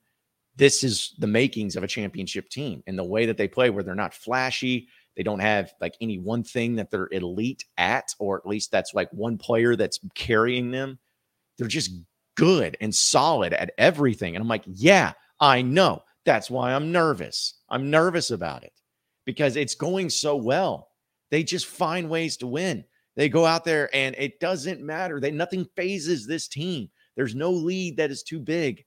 this 0.55 0.83
is 0.83 1.13
the 1.19 1.27
makings 1.27 1.75
of 1.75 1.83
a 1.83 1.87
championship 1.87 2.49
team, 2.49 2.81
and 2.87 2.97
the 2.97 3.03
way 3.03 3.27
that 3.27 3.37
they 3.37 3.47
play, 3.47 3.69
where 3.69 3.83
they're 3.83 3.93
not 3.93 4.13
flashy, 4.13 4.87
they 5.15 5.23
don't 5.23 5.39
have 5.39 5.71
like 5.79 5.95
any 6.01 6.17
one 6.17 6.43
thing 6.43 6.75
that 6.77 6.89
they're 6.89 7.09
elite 7.11 7.63
at, 7.77 8.13
or 8.17 8.37
at 8.37 8.47
least 8.47 8.71
that's 8.71 8.95
like 8.95 9.09
one 9.11 9.37
player 9.37 9.75
that's 9.75 9.99
carrying 10.15 10.71
them. 10.71 10.97
They're 11.57 11.67
just 11.67 11.91
good 12.35 12.77
and 12.81 12.93
solid 12.93 13.53
at 13.53 13.73
everything. 13.77 14.35
And 14.35 14.41
I'm 14.41 14.47
like, 14.47 14.63
yeah, 14.65 15.13
I 15.39 15.61
know. 15.61 16.03
That's 16.25 16.49
why 16.49 16.73
I'm 16.73 16.91
nervous. 16.91 17.55
I'm 17.69 17.89
nervous 17.89 18.31
about 18.31 18.63
it 18.63 18.73
because 19.25 19.55
it's 19.55 19.75
going 19.75 20.09
so 20.09 20.35
well. 20.35 20.89
They 21.31 21.43
just 21.43 21.65
find 21.65 22.09
ways 22.09 22.37
to 22.37 22.47
win. 22.47 22.83
They 23.15 23.29
go 23.29 23.45
out 23.45 23.65
there 23.65 23.89
and 23.93 24.15
it 24.17 24.39
doesn't 24.39 24.81
matter. 24.81 25.19
They 25.19 25.31
nothing 25.31 25.65
phases 25.75 26.25
this 26.25 26.47
team. 26.47 26.89
There's 27.15 27.35
no 27.35 27.51
lead 27.51 27.97
that 27.97 28.11
is 28.11 28.23
too 28.23 28.39
big. 28.39 28.79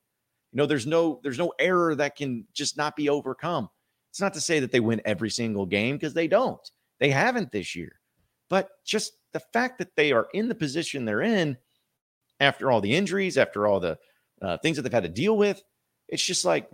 You 0.53 0.59
know, 0.59 0.67
there's 0.67 0.87
no 0.87 1.21
there's 1.23 1.39
no 1.39 1.53
error 1.59 1.95
that 1.97 2.17
can 2.17 2.47
just 2.55 2.77
not 2.77 2.97
be 2.97 3.09
overcome. 3.09 3.69
It's 4.11 4.21
not 4.21 4.35
to 4.35 4.41
say 4.41 4.61
that 4.61 4.71
they 4.71 4.81
win 4.81 5.03
every 5.05 5.31
single 5.31 5.67
game 5.67 5.97
because 5.97 6.15
they 6.15 6.29
don't. 6.29 6.61
They 7.01 7.11
haven't 7.11 7.51
this 7.51 7.75
year. 7.75 8.01
But 8.49 8.71
just 8.85 9.15
the 9.33 9.41
fact 9.41 9.79
that 9.79 9.97
they 9.97 10.13
are 10.13 10.29
in 10.33 10.49
the 10.49 10.55
position 10.55 11.05
they're 11.05 11.23
in 11.23 11.57
after 12.41 12.71
all 12.71 12.81
the 12.81 12.95
injuries, 12.95 13.39
after 13.39 13.67
all 13.67 13.81
the 13.81 13.99
uh, 14.43 14.59
things 14.59 14.77
that 14.77 14.83
they've 14.83 14.93
had 14.93 15.05
to 15.05 15.09
deal 15.09 15.37
with. 15.37 15.63
It's 16.09 16.25
just 16.25 16.45
like, 16.45 16.71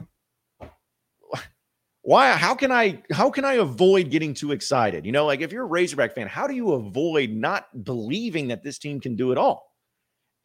why? 2.03 2.33
How 2.33 2.55
can 2.55 2.73
I? 2.73 3.03
How 3.13 3.31
can 3.31 3.45
I 3.45 3.55
avoid 3.55 4.11
getting 4.11 4.35
too 4.35 4.53
excited? 4.53 5.07
You 5.07 5.13
know, 5.13 5.27
like 5.27 5.41
if 5.41 5.53
you're 5.53 5.65
a 5.65 5.69
Razorback 5.69 6.15
fan, 6.15 6.27
how 6.27 6.47
do 6.47 6.55
you 6.55 6.73
avoid 6.73 7.31
not 7.31 7.85
believing 7.85 8.49
that 8.49 8.63
this 8.63 8.79
team 8.79 9.01
can 9.01 9.17
do 9.17 9.33
it 9.33 9.39
all? 9.39 9.71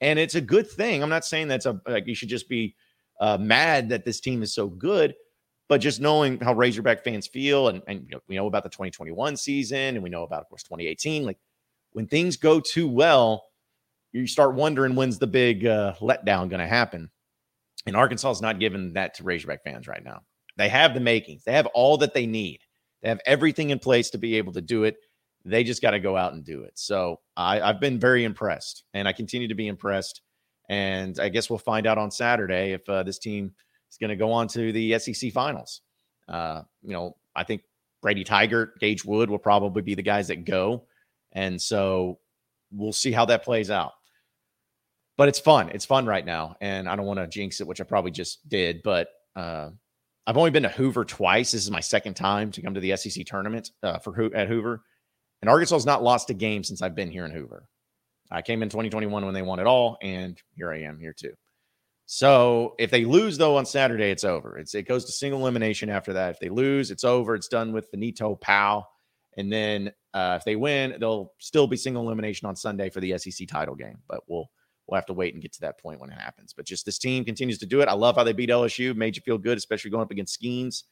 And 0.01 0.19
it's 0.19 0.35
a 0.35 0.41
good 0.41 0.69
thing. 0.69 1.01
I'm 1.01 1.09
not 1.09 1.25
saying 1.25 1.47
that's 1.47 1.65
a 1.65 1.79
like 1.87 2.07
you 2.07 2.15
should 2.15 2.29
just 2.29 2.49
be 2.49 2.75
uh, 3.19 3.37
mad 3.37 3.89
that 3.89 4.05
this 4.05 4.19
team 4.19 4.43
is 4.43 4.53
so 4.53 4.67
good, 4.67 5.15
but 5.69 5.79
just 5.79 6.01
knowing 6.01 6.39
how 6.39 6.53
Razorback 6.53 7.03
fans 7.03 7.27
feel, 7.27 7.69
and 7.69 7.81
and 7.87 8.01
you 8.01 8.15
know, 8.15 8.21
we 8.27 8.35
know 8.35 8.47
about 8.47 8.63
the 8.63 8.69
2021 8.69 9.37
season, 9.37 9.95
and 9.95 10.03
we 10.03 10.09
know 10.09 10.23
about 10.23 10.41
of 10.41 10.49
course 10.49 10.63
2018. 10.63 11.23
Like 11.25 11.37
when 11.93 12.07
things 12.07 12.35
go 12.35 12.59
too 12.59 12.89
well, 12.89 13.45
you 14.15 14.27
start 14.27 14.55
wondering 14.55 14.95
when's 14.95 15.19
the 15.19 15.27
big 15.27 15.65
uh, 15.65 15.93
letdown 15.99 16.49
going 16.49 16.61
to 16.61 16.67
happen. 16.67 17.09
And 17.85 17.95
Arkansas 17.95 18.31
is 18.31 18.41
not 18.41 18.59
giving 18.59 18.93
that 18.93 19.13
to 19.15 19.23
Razorback 19.23 19.63
fans 19.63 19.87
right 19.87 20.03
now. 20.03 20.21
They 20.57 20.69
have 20.69 20.93
the 20.93 21.01
makings, 21.01 21.43
they 21.43 21.51
have 21.51 21.65
all 21.67 21.97
that 21.97 22.13
they 22.13 22.25
need, 22.25 22.61
they 23.01 23.09
have 23.09 23.19
everything 23.25 23.71
in 23.71 23.79
place 23.79 24.09
to 24.11 24.17
be 24.17 24.37
able 24.37 24.53
to 24.53 24.61
do 24.61 24.85
it. 24.85 24.95
They 25.43 25.63
just 25.63 25.81
got 25.81 25.91
to 25.91 25.99
go 25.99 26.15
out 26.15 26.33
and 26.33 26.43
do 26.43 26.63
it. 26.63 26.71
So 26.75 27.19
I, 27.35 27.59
I've 27.61 27.79
been 27.79 27.99
very 27.99 28.23
impressed, 28.23 28.83
and 28.93 29.07
I 29.07 29.11
continue 29.11 29.49
to 29.49 29.53
be 29.53 29.67
impressed. 29.67 30.21
And 30.69 31.19
I 31.19 31.29
guess 31.29 31.49
we'll 31.49 31.59
find 31.59 31.85
out 31.85 31.99
on 31.99 32.09
Saturday 32.09 32.71
if 32.71 32.87
uh, 32.89 33.03
this 33.03 33.19
team 33.19 33.53
is 33.91 33.97
going 33.97 34.09
to 34.09 34.15
go 34.15 34.31
on 34.31 34.47
to 34.47 34.71
the 34.71 34.97
SEC 34.97 35.31
finals. 35.33 35.81
Uh, 36.27 36.63
you 36.81 36.93
know, 36.93 37.17
I 37.35 37.43
think 37.43 37.61
Brady 38.01 38.23
Tygart, 38.23 38.79
Gage 38.79 39.05
Wood 39.05 39.29
will 39.29 39.37
probably 39.37 39.83
be 39.83 39.93
the 39.93 40.01
guys 40.01 40.29
that 40.29 40.45
go. 40.45 40.85
And 41.33 41.61
so 41.61 42.17
we'll 42.71 42.93
see 42.93 43.11
how 43.11 43.25
that 43.25 43.43
plays 43.43 43.69
out. 43.69 43.91
But 45.17 45.29
it's 45.29 45.39
fun. 45.39 45.69
It's 45.69 45.85
fun 45.85 46.05
right 46.05 46.25
now. 46.25 46.55
And 46.59 46.89
I 46.89 46.95
don't 46.95 47.05
want 47.05 47.19
to 47.19 47.27
jinx 47.27 47.61
it, 47.61 47.67
which 47.67 47.79
I 47.79 47.85
probably 47.85 48.11
just 48.11 48.47
did. 48.49 48.81
But 48.83 49.07
uh, 49.35 49.69
I've 50.27 50.37
only 50.37 50.51
been 50.51 50.63
to 50.63 50.69
Hoover 50.69 51.05
twice. 51.05 51.51
This 51.51 51.63
is 51.63 51.71
my 51.71 51.79
second 51.79 52.15
time 52.15 52.51
to 52.51 52.61
come 52.61 52.73
to 52.73 52.79
the 52.79 52.95
SEC 52.97 53.25
tournament 53.25 53.71
uh, 53.83 53.99
for 53.99 54.35
at 54.35 54.47
Hoover. 54.47 54.81
And 55.41 55.49
Arkansas 55.49 55.75
has 55.75 55.85
not 55.85 56.03
lost 56.03 56.29
a 56.29 56.33
game 56.33 56.63
since 56.63 56.81
I've 56.81 56.95
been 56.95 57.11
here 57.11 57.25
in 57.25 57.31
Hoover. 57.31 57.67
I 58.31 58.41
came 58.41 58.63
in 58.63 58.69
2021 58.69 59.23
when 59.23 59.33
they 59.33 59.43
won 59.43 59.59
it 59.59 59.67
all, 59.67 59.97
and 60.01 60.41
here 60.55 60.71
I 60.71 60.81
am 60.81 60.99
here 60.99 61.13
too. 61.13 61.33
So 62.07 62.75
if 62.79 62.91
they 62.91 63.05
lose 63.05 63.37
though 63.37 63.57
on 63.57 63.65
Saturday, 63.65 64.11
it's 64.11 64.23
over. 64.23 64.57
It's 64.57 64.75
it 64.75 64.87
goes 64.87 65.05
to 65.05 65.11
single 65.11 65.41
elimination 65.41 65.89
after 65.89 66.13
that. 66.13 66.31
If 66.31 66.39
they 66.39 66.49
lose, 66.49 66.91
it's 66.91 67.03
over. 67.03 67.35
It's 67.35 67.47
done 67.47 67.73
with 67.73 67.89
finito 67.89 68.35
pow. 68.35 68.85
And 69.37 69.51
then 69.51 69.91
uh, 70.13 70.37
if 70.39 70.45
they 70.45 70.55
win, 70.55 70.95
they'll 70.99 71.33
still 71.39 71.67
be 71.67 71.77
single 71.77 72.03
elimination 72.03 72.47
on 72.47 72.55
Sunday 72.55 72.89
for 72.89 72.99
the 72.99 73.17
SEC 73.17 73.47
title 73.47 73.75
game. 73.75 73.97
But 74.07 74.21
we'll 74.27 74.49
we'll 74.87 74.95
have 74.95 75.05
to 75.07 75.13
wait 75.13 75.33
and 75.33 75.41
get 75.41 75.53
to 75.53 75.61
that 75.61 75.79
point 75.79 75.99
when 75.99 76.11
it 76.11 76.17
happens. 76.17 76.53
But 76.53 76.65
just 76.65 76.85
this 76.85 76.97
team 76.97 77.25
continues 77.25 77.57
to 77.59 77.65
do 77.65 77.81
it. 77.81 77.89
I 77.89 77.93
love 77.93 78.15
how 78.15 78.23
they 78.23 78.33
beat 78.33 78.49
LSU. 78.49 78.95
Made 78.95 79.15
you 79.15 79.21
feel 79.21 79.37
good, 79.37 79.57
especially 79.57 79.91
going 79.91 80.03
up 80.03 80.11
against 80.11 80.39
Skenes. 80.39 80.83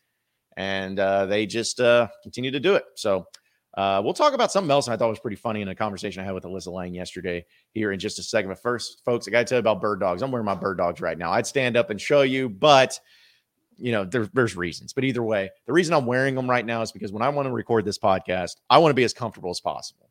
And 0.57 0.99
uh, 0.99 1.25
they 1.25 1.45
just 1.45 1.79
uh, 1.79 2.07
continue 2.21 2.51
to 2.51 2.59
do 2.59 2.75
it. 2.75 2.83
So 2.95 3.27
uh, 3.75 4.01
we'll 4.03 4.13
talk 4.13 4.33
about 4.33 4.51
something 4.51 4.69
else 4.69 4.87
I 4.87 4.97
thought 4.97 5.09
was 5.09 5.19
pretty 5.19 5.35
funny 5.35 5.61
in 5.61 5.67
a 5.67 5.75
conversation 5.75 6.21
I 6.21 6.25
had 6.25 6.33
with 6.33 6.43
Alyssa 6.43 6.71
Lang 6.71 6.93
yesterday 6.93 7.45
here 7.71 7.91
in 7.91 7.99
just 7.99 8.19
a 8.19 8.23
second. 8.23 8.49
But 8.49 8.61
first, 8.61 9.01
folks, 9.03 9.27
I 9.27 9.31
got 9.31 9.39
to 9.39 9.45
tell 9.45 9.55
you 9.57 9.61
about 9.61 9.81
bird 9.81 9.99
dogs. 9.99 10.21
I'm 10.21 10.31
wearing 10.31 10.45
my 10.45 10.55
bird 10.55 10.77
dogs 10.77 11.01
right 11.01 11.17
now. 11.17 11.31
I'd 11.31 11.47
stand 11.47 11.75
up 11.75 11.89
and 11.89 11.99
show 11.99 12.21
you, 12.21 12.49
but 12.49 12.99
you 13.77 13.91
know, 13.91 14.05
there, 14.05 14.29
there's 14.33 14.55
reasons. 14.55 14.93
But 14.93 15.03
either 15.03 15.23
way, 15.23 15.49
the 15.65 15.73
reason 15.73 15.95
I'm 15.95 16.05
wearing 16.05 16.35
them 16.35 16.47
right 16.47 16.65
now 16.65 16.83
is 16.83 16.91
because 16.91 17.11
when 17.11 17.23
I 17.23 17.29
want 17.29 17.47
to 17.47 17.51
record 17.51 17.85
this 17.85 17.97
podcast, 17.97 18.57
I 18.69 18.77
want 18.77 18.91
to 18.91 18.95
be 18.95 19.03
as 19.03 19.13
comfortable 19.13 19.49
as 19.49 19.59
possible. 19.59 20.09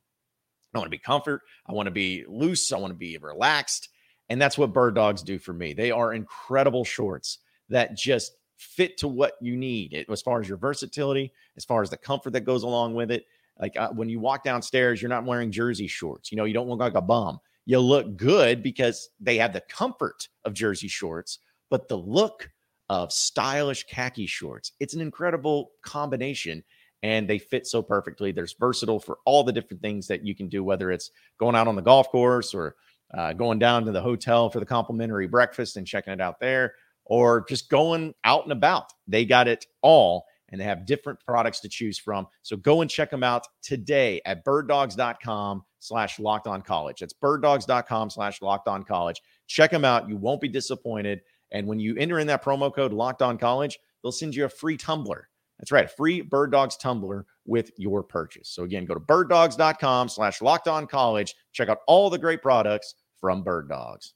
I 0.74 0.78
want 0.78 0.86
to 0.86 0.90
be 0.90 0.98
comfort. 0.98 1.42
I 1.66 1.72
want 1.72 1.86
to 1.86 1.92
be 1.92 2.24
loose. 2.28 2.72
I 2.72 2.78
want 2.78 2.92
to 2.92 2.98
be 2.98 3.18
relaxed. 3.18 3.88
And 4.28 4.40
that's 4.40 4.56
what 4.56 4.72
bird 4.72 4.94
dogs 4.94 5.22
do 5.22 5.38
for 5.38 5.52
me. 5.52 5.74
They 5.74 5.90
are 5.90 6.14
incredible 6.14 6.84
shorts 6.84 7.38
that 7.68 7.96
just 7.96 8.32
fit 8.56 8.96
to 8.98 9.08
what 9.08 9.34
you 9.40 9.56
need 9.56 10.06
as 10.08 10.22
far 10.22 10.40
as 10.40 10.48
your 10.48 10.56
versatility, 10.56 11.32
as 11.56 11.64
far 11.64 11.82
as 11.82 11.90
the 11.90 11.96
comfort 11.96 12.32
that 12.32 12.42
goes 12.42 12.62
along 12.62 12.94
with 12.94 13.10
it. 13.10 13.26
Like 13.60 13.76
uh, 13.76 13.90
when 13.90 14.08
you 14.08 14.20
walk 14.20 14.44
downstairs, 14.44 15.02
you're 15.02 15.08
not 15.08 15.24
wearing 15.24 15.50
jersey 15.50 15.86
shorts. 15.86 16.32
You 16.32 16.36
know, 16.36 16.44
you 16.44 16.54
don't 16.54 16.68
look 16.68 16.80
like 16.80 16.94
a 16.94 17.02
bum. 17.02 17.40
You 17.66 17.78
look 17.80 18.16
good 18.16 18.62
because 18.62 19.10
they 19.20 19.36
have 19.36 19.52
the 19.52 19.62
comfort 19.68 20.28
of 20.44 20.54
jersey 20.54 20.88
shorts, 20.88 21.38
but 21.70 21.88
the 21.88 21.98
look 21.98 22.50
of 22.88 23.12
stylish 23.12 23.84
khaki 23.84 24.26
shorts. 24.26 24.72
It's 24.80 24.94
an 24.94 25.00
incredible 25.00 25.72
combination 25.82 26.64
and 27.02 27.28
they 27.28 27.38
fit 27.38 27.66
so 27.66 27.82
perfectly. 27.82 28.32
There's 28.32 28.54
versatile 28.54 29.00
for 29.00 29.18
all 29.24 29.44
the 29.44 29.52
different 29.52 29.82
things 29.82 30.06
that 30.06 30.24
you 30.24 30.34
can 30.34 30.48
do, 30.48 30.62
whether 30.62 30.90
it's 30.90 31.10
going 31.38 31.56
out 31.56 31.68
on 31.68 31.76
the 31.76 31.82
golf 31.82 32.10
course 32.10 32.54
or 32.54 32.76
uh, 33.14 33.32
going 33.32 33.58
down 33.58 33.84
to 33.84 33.92
the 33.92 34.00
hotel 34.00 34.48
for 34.48 34.60
the 34.60 34.66
complimentary 34.66 35.26
breakfast 35.26 35.76
and 35.76 35.86
checking 35.86 36.12
it 36.12 36.20
out 36.20 36.40
there, 36.40 36.74
or 37.04 37.44
just 37.48 37.68
going 37.68 38.14
out 38.24 38.44
and 38.44 38.52
about. 38.52 38.92
They 39.06 39.24
got 39.24 39.48
it 39.48 39.66
all 39.82 40.24
and 40.52 40.60
they 40.60 40.64
have 40.64 40.86
different 40.86 41.18
products 41.26 41.60
to 41.60 41.68
choose 41.68 41.98
from. 41.98 42.26
So 42.42 42.56
go 42.56 42.82
and 42.82 42.90
check 42.90 43.10
them 43.10 43.24
out 43.24 43.46
today 43.62 44.20
at 44.26 44.44
birddogs.com 44.44 45.64
slash 45.78 46.20
locked 46.20 46.46
on 46.46 46.62
college. 46.62 47.00
That's 47.00 47.14
birddogs.com 47.14 48.10
slash 48.10 48.42
locked 48.42 48.68
on 48.68 48.84
college. 48.84 49.20
Check 49.46 49.70
them 49.70 49.84
out. 49.84 50.08
You 50.08 50.16
won't 50.16 50.40
be 50.40 50.48
disappointed. 50.48 51.22
And 51.50 51.66
when 51.66 51.80
you 51.80 51.96
enter 51.96 52.18
in 52.18 52.26
that 52.28 52.44
promo 52.44 52.72
code 52.72 52.92
locked 52.92 53.22
on 53.22 53.38
college, 53.38 53.78
they'll 54.02 54.12
send 54.12 54.34
you 54.34 54.44
a 54.44 54.48
free 54.48 54.76
tumbler. 54.76 55.28
That's 55.62 55.72
right, 55.72 55.86
a 55.86 55.88
free 55.88 56.20
Bird 56.20 56.52
Dogs 56.52 56.76
tumbler 56.76 57.24
with 57.46 57.70
your 57.78 58.02
purchase. 58.02 58.50
So 58.50 58.64
again, 58.64 58.84
go 58.84 58.92
to 58.92 59.00
birddogs.com 59.00 60.10
slash 60.10 60.42
locked 60.42 60.68
on 60.68 60.86
college. 60.86 61.34
Check 61.52 61.70
out 61.70 61.78
all 61.86 62.10
the 62.10 62.18
great 62.18 62.42
products 62.42 62.94
from 63.18 63.42
Bird 63.42 63.70
Dogs. 63.70 64.12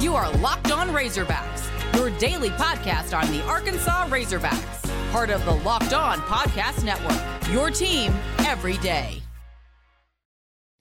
You 0.00 0.16
are 0.16 0.32
Locked 0.38 0.72
On 0.72 0.88
Razorbacks 0.88 1.68
your 1.98 2.18
daily 2.18 2.50
podcast 2.50 3.16
on 3.18 3.30
the 3.32 3.42
Arkansas 3.44 4.06
Razorbacks, 4.08 5.10
part 5.10 5.30
of 5.30 5.44
the 5.44 5.52
Locked 5.52 5.92
On 5.92 6.18
Podcast 6.20 6.84
Network. 6.84 7.52
Your 7.52 7.70
team 7.70 8.14
every 8.38 8.78
day. 8.78 9.20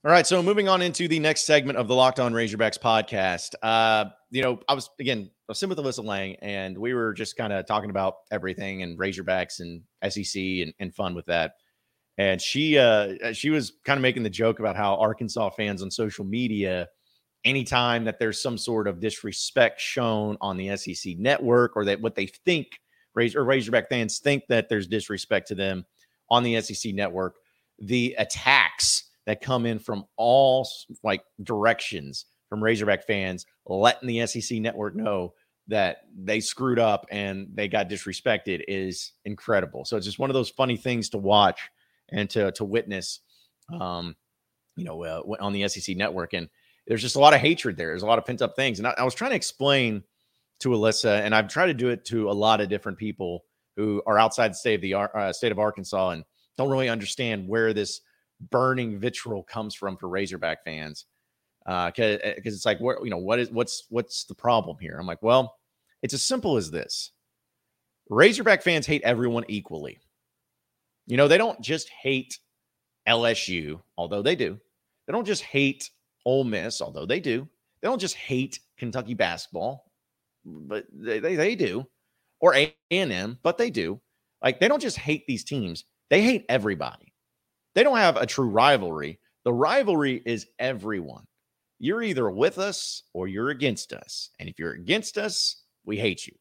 All 0.05 0.11
right, 0.11 0.25
so 0.25 0.41
moving 0.41 0.69
on 0.69 0.81
into 0.81 1.07
the 1.07 1.19
next 1.19 1.45
segment 1.45 1.77
of 1.77 1.87
the 1.87 1.95
Locked 1.95 2.19
On 2.19 2.33
Razorbacks 2.33 2.77
podcast. 2.77 3.55
Uh, 3.61 4.11
you 4.29 4.41
know, 4.41 4.59
I 4.69 4.73
was 4.73 4.89
again, 4.99 5.31
I 5.47 5.51
was 5.51 5.59
sitting 5.59 5.73
with 5.73 5.85
Alyssa 5.85 6.03
Lang, 6.03 6.35
and 6.41 6.77
we 6.77 6.93
were 6.93 7.13
just 7.13 7.37
kind 7.37 7.53
of 7.53 7.65
talking 7.65 7.89
about 7.89 8.15
everything 8.31 8.83
and 8.83 8.99
Razorbacks 8.99 9.61
and 9.61 9.81
SEC 10.11 10.41
and, 10.41 10.73
and 10.79 10.93
fun 10.93 11.15
with 11.15 11.25
that. 11.27 11.53
And 12.17 12.41
she 12.41 12.77
uh, 12.77 13.31
she 13.31 13.49
was 13.49 13.71
kind 13.85 13.97
of 13.97 14.01
making 14.01 14.23
the 14.23 14.29
joke 14.29 14.59
about 14.59 14.75
how 14.75 14.95
Arkansas 14.95 15.51
fans 15.51 15.81
on 15.81 15.89
social 15.89 16.25
media 16.25 16.89
anytime 17.45 18.03
that 18.05 18.19
there's 18.19 18.41
some 18.41 18.57
sort 18.57 18.87
of 18.87 18.99
disrespect 18.99 19.79
shown 19.79 20.35
on 20.41 20.57
the 20.57 20.75
SEC 20.75 21.17
network 21.17 21.77
or 21.77 21.85
that 21.85 22.01
what 22.01 22.15
they 22.15 22.25
think 22.25 22.67
or 23.15 23.43
Razorback 23.43 23.89
fans 23.89 24.19
think 24.19 24.43
that 24.49 24.69
there's 24.69 24.87
disrespect 24.87 25.47
to 25.47 25.55
them 25.55 25.85
on 26.29 26.43
the 26.43 26.59
SEC 26.61 26.93
network, 26.93 27.37
the 27.79 28.15
attacks 28.19 29.05
that 29.25 29.41
come 29.41 29.65
in 29.65 29.79
from 29.79 30.05
all 30.17 30.67
like 31.03 31.23
directions 31.41 32.25
from 32.49 32.63
Razorback 32.63 33.05
fans 33.05 33.45
letting 33.65 34.07
the 34.07 34.25
SEC 34.27 34.59
network 34.59 34.95
know 34.95 35.33
that 35.67 36.03
they 36.17 36.39
screwed 36.39 36.79
up 36.79 37.05
and 37.11 37.49
they 37.53 37.67
got 37.67 37.89
disrespected 37.89 38.63
is 38.67 39.11
incredible. 39.25 39.83
So 39.83 39.97
it's 39.97 40.05
just 40.05 40.19
one 40.19 40.29
of 40.29 40.33
those 40.33 40.49
funny 40.49 40.77
things 40.77 41.09
to 41.09 41.17
watch 41.17 41.69
and 42.09 42.29
to 42.29 42.51
to 42.53 42.63
witness 42.63 43.19
um 43.77 44.15
you 44.77 44.85
know 44.85 45.03
uh, 45.03 45.21
on 45.41 45.51
the 45.51 45.67
SEC 45.67 45.97
network 45.97 46.31
and 46.31 46.47
there's 46.87 47.01
just 47.01 47.17
a 47.17 47.19
lot 47.19 47.33
of 47.33 47.41
hatred 47.41 47.77
there. 47.77 47.87
There's 47.87 48.03
a 48.03 48.07
lot 48.07 48.17
of 48.17 48.25
pent 48.25 48.41
up 48.41 48.55
things. 48.55 48.79
And 48.79 48.87
I, 48.87 48.95
I 48.97 49.03
was 49.03 49.13
trying 49.13 49.31
to 49.31 49.35
explain 49.35 50.03
to 50.59 50.69
Alyssa, 50.69 51.21
and 51.21 51.35
I've 51.35 51.49
tried 51.49 51.67
to 51.67 51.73
do 51.73 51.89
it 51.89 52.05
to 52.05 52.29
a 52.29 52.31
lot 52.31 52.61
of 52.61 52.69
different 52.69 52.97
people 52.97 53.43
who 53.75 54.01
are 54.07 54.17
outside 54.17 54.51
the 54.51 54.55
state 54.55 54.75
of 54.75 54.81
the 54.81 54.93
uh, 54.95 55.33
state 55.33 55.51
of 55.51 55.59
Arkansas 55.59 56.11
and 56.11 56.23
don't 56.57 56.69
really 56.69 56.89
understand 56.89 57.47
where 57.47 57.73
this 57.73 58.01
burning 58.49 58.99
vitriol 58.99 59.43
comes 59.43 59.75
from 59.75 59.97
for 59.97 60.07
Razorback 60.07 60.63
fans. 60.63 61.05
Because 61.67 62.19
uh, 62.23 62.33
it's 62.45 62.65
like, 62.65 62.79
what 62.79 63.03
you 63.03 63.09
know, 63.09 63.17
what 63.17 63.39
is 63.39 63.51
what's 63.51 63.87
what's 63.89 64.23
the 64.23 64.33
problem 64.33 64.77
here? 64.79 64.97
I'm 64.97 65.05
like, 65.05 65.21
well, 65.21 65.57
it's 66.01 66.13
as 66.13 66.23
simple 66.23 66.55
as 66.55 66.71
this: 66.71 67.11
Razorback 68.09 68.63
fans 68.63 68.85
hate 68.85 69.03
everyone 69.03 69.43
equally. 69.49 69.99
You 71.07 71.17
know, 71.17 71.27
they 71.27 71.37
don't 71.37 71.61
just 71.61 71.89
hate 71.89 72.39
LSU, 73.07 73.81
although 73.97 74.21
they 74.21 74.35
do. 74.35 74.57
They 75.05 75.13
don't 75.13 75.27
just 75.27 75.43
hate 75.43 75.89
Ole 76.25 76.45
Miss, 76.45 76.81
although 76.81 77.05
they 77.05 77.19
do. 77.19 77.47
They 77.81 77.87
don't 77.87 77.99
just 77.99 78.15
hate 78.15 78.59
Kentucky 78.77 79.13
basketball, 79.13 79.91
but 80.45 80.85
they, 80.91 81.19
they, 81.19 81.35
they 81.35 81.55
do, 81.55 81.85
or 82.39 82.55
A&M, 82.55 83.37
but 83.43 83.57
they 83.57 83.69
do. 83.69 83.99
Like 84.41 84.59
they 84.59 84.67
don't 84.67 84.81
just 84.81 84.97
hate 84.97 85.25
these 85.27 85.43
teams, 85.43 85.85
they 86.09 86.21
hate 86.21 86.45
everybody. 86.49 87.13
They 87.75 87.83
don't 87.83 87.97
have 87.97 88.17
a 88.17 88.25
true 88.25 88.49
rivalry. 88.49 89.19
The 89.43 89.53
rivalry 89.53 90.21
is 90.25 90.47
everyone. 90.59 91.25
You're 91.79 92.03
either 92.03 92.29
with 92.29 92.57
us 92.57 93.03
or 93.13 93.27
you're 93.27 93.49
against 93.49 93.93
us. 93.93 94.31
And 94.39 94.49
if 94.49 94.57
you're 94.57 94.73
against 94.73 95.17
us, 95.17 95.63
we 95.85 95.97
hate 95.97 96.25
you. 96.25 96.33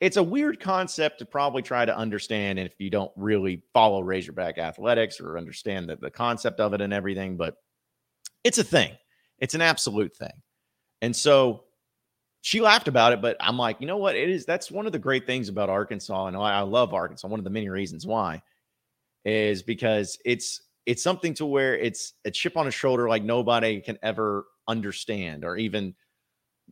It's 0.00 0.16
a 0.16 0.22
weird 0.22 0.58
concept 0.58 1.20
to 1.20 1.24
probably 1.24 1.62
try 1.62 1.84
to 1.84 1.96
understand 1.96 2.58
if 2.58 2.74
you 2.78 2.90
don't 2.90 3.12
really 3.16 3.62
follow 3.72 4.02
Razorback 4.02 4.58
athletics 4.58 5.20
or 5.20 5.38
understand 5.38 5.88
the, 5.88 5.96
the 5.96 6.10
concept 6.10 6.58
of 6.58 6.74
it 6.74 6.80
and 6.80 6.92
everything. 6.92 7.36
But 7.36 7.54
it's 8.44 8.58
a 8.58 8.64
thing. 8.64 8.96
It's 9.38 9.54
an 9.54 9.60
absolute 9.60 10.14
thing. 10.16 10.42
And 11.02 11.14
so 11.14 11.64
she 12.42 12.60
laughed 12.60 12.88
about 12.88 13.12
it, 13.12 13.22
but 13.22 13.36
I'm 13.40 13.56
like, 13.56 13.80
you 13.80 13.86
know 13.86 13.96
what? 13.96 14.16
It 14.16 14.28
is 14.28 14.44
that's 14.44 14.70
one 14.70 14.86
of 14.86 14.92
the 14.92 14.98
great 14.98 15.26
things 15.26 15.48
about 15.48 15.70
Arkansas, 15.70 16.26
and 16.26 16.36
I, 16.36 16.58
I 16.58 16.60
love 16.60 16.92
Arkansas. 16.92 17.28
One 17.28 17.40
of 17.40 17.44
the 17.44 17.50
many 17.50 17.68
reasons 17.68 18.04
why 18.04 18.42
is 19.24 19.62
because 19.62 20.18
it's 20.24 20.60
it's 20.86 21.02
something 21.02 21.34
to 21.34 21.46
where 21.46 21.76
it's 21.76 22.14
a 22.24 22.30
chip 22.30 22.56
on 22.56 22.66
a 22.66 22.70
shoulder 22.70 23.08
like 23.08 23.22
nobody 23.22 23.80
can 23.80 23.98
ever 24.02 24.46
understand 24.68 25.44
or 25.44 25.56
even 25.56 25.94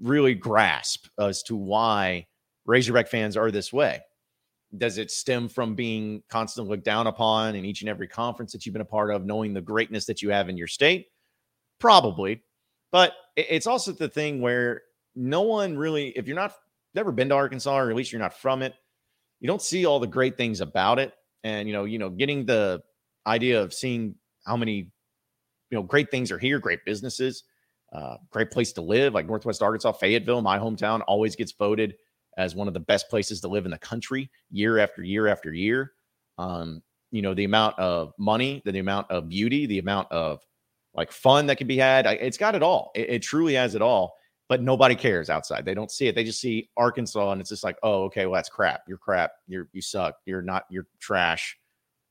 really 0.00 0.35
grasp 0.35 1.07
as 1.19 1.43
to 1.45 1.57
why 1.57 2.26
Razorback 2.67 3.09
fans 3.09 3.37
are 3.37 3.50
this 3.50 3.73
way. 3.73 4.00
Does 4.76 4.99
it 4.99 5.11
stem 5.11 5.49
from 5.49 5.75
being 5.75 6.23
constantly 6.29 6.71
looked 6.71 6.85
down 6.85 7.07
upon 7.07 7.57
in 7.57 7.64
each 7.64 7.83
and 7.83 7.88
every 7.88 8.07
conference 8.07 8.52
that 8.52 8.64
you've 8.64 8.73
been 8.73 8.83
a 8.83 8.85
part 8.85 9.11
of, 9.11 9.25
knowing 9.25 9.52
the 9.52 9.61
greatness 9.61 10.05
that 10.07 10.23
you 10.23 10.31
have 10.31 10.49
in 10.49 10.57
your 10.57 10.69
state? 10.69 11.09
Probably. 11.81 12.43
But 12.93 13.12
it's 13.37 13.67
also 13.67 13.93
the 13.93 14.09
thing 14.09 14.40
where 14.40 14.83
no 15.17 15.43
one 15.43 15.76
really, 15.76 16.09
if 16.11 16.26
you're 16.26 16.37
not 16.37 16.55
never 16.95 17.12
been 17.12 17.29
to 17.29 17.35
Arkansas, 17.35 17.76
or 17.76 17.90
at 17.90 17.97
least 17.97 18.12
you're 18.12 18.21
not 18.21 18.35
from 18.35 18.62
it, 18.62 18.75
you 19.40 19.47
don't 19.49 19.62
see 19.62 19.87
all 19.87 20.00
the 20.00 20.07
great 20.07 20.37
things 20.37 20.61
about 20.61 20.99
it. 20.99 21.12
And 21.43 21.69
you 21.69 21.73
know, 21.73 21.85
you 21.85 21.99
know, 21.99 22.11
getting 22.11 22.47
the 22.47 22.83
idea 23.26 23.60
of 23.62 23.72
seeing 23.74 24.14
how 24.46 24.56
many 24.56 24.76
you 24.76 24.90
know 25.72 25.82
great 25.82 26.10
things 26.10 26.30
are 26.32 26.38
here, 26.38 26.58
great 26.58 26.84
businesses. 26.84 27.44
uh, 27.92 28.16
great 28.30 28.50
place 28.50 28.72
to 28.72 28.80
live. 28.80 29.14
Like 29.14 29.26
Northwest 29.26 29.62
Arkansas, 29.62 29.92
Fayetteville, 29.92 30.42
my 30.42 30.58
hometown, 30.58 31.02
always 31.06 31.34
gets 31.36 31.52
voted 31.52 31.94
as 32.36 32.54
one 32.54 32.68
of 32.68 32.74
the 32.74 32.80
best 32.80 33.08
places 33.08 33.40
to 33.40 33.48
live 33.48 33.64
in 33.64 33.70
the 33.70 33.78
country 33.78 34.30
year 34.50 34.78
after 34.78 35.02
year 35.02 35.26
after 35.26 35.52
year. 35.52 35.92
Um, 36.38 36.82
you 37.10 37.22
know, 37.22 37.34
the 37.34 37.44
amount 37.44 37.78
of 37.78 38.12
money, 38.18 38.62
the, 38.64 38.72
the 38.72 38.78
amount 38.78 39.10
of 39.10 39.28
beauty, 39.28 39.66
the 39.66 39.80
amount 39.80 40.10
of 40.12 40.40
like 40.94 41.10
fun 41.10 41.46
that 41.46 41.56
can 41.56 41.66
be 41.66 41.76
had. 41.76 42.06
It's 42.06 42.38
got 42.38 42.54
it 42.54 42.62
all. 42.62 42.92
It, 42.94 43.10
it, 43.10 43.22
truly 43.22 43.54
has 43.54 43.74
it 43.74 43.82
all. 43.82 44.14
But 44.48 44.62
nobody 44.62 44.96
cares 44.96 45.30
outside. 45.30 45.64
They 45.64 45.74
don't 45.74 45.92
see 45.92 46.08
it. 46.08 46.16
They 46.16 46.24
just 46.24 46.40
see 46.40 46.70
Arkansas, 46.76 47.30
and 47.30 47.40
it's 47.40 47.50
just 47.50 47.62
like, 47.62 47.76
oh, 47.84 48.04
okay, 48.04 48.26
well 48.26 48.34
that's 48.34 48.48
crap. 48.48 48.82
You're 48.88 48.98
crap. 48.98 49.32
You're 49.46 49.68
you 49.72 49.80
suck. 49.80 50.16
You're 50.26 50.42
not. 50.42 50.64
You're 50.70 50.88
trash. 50.98 51.56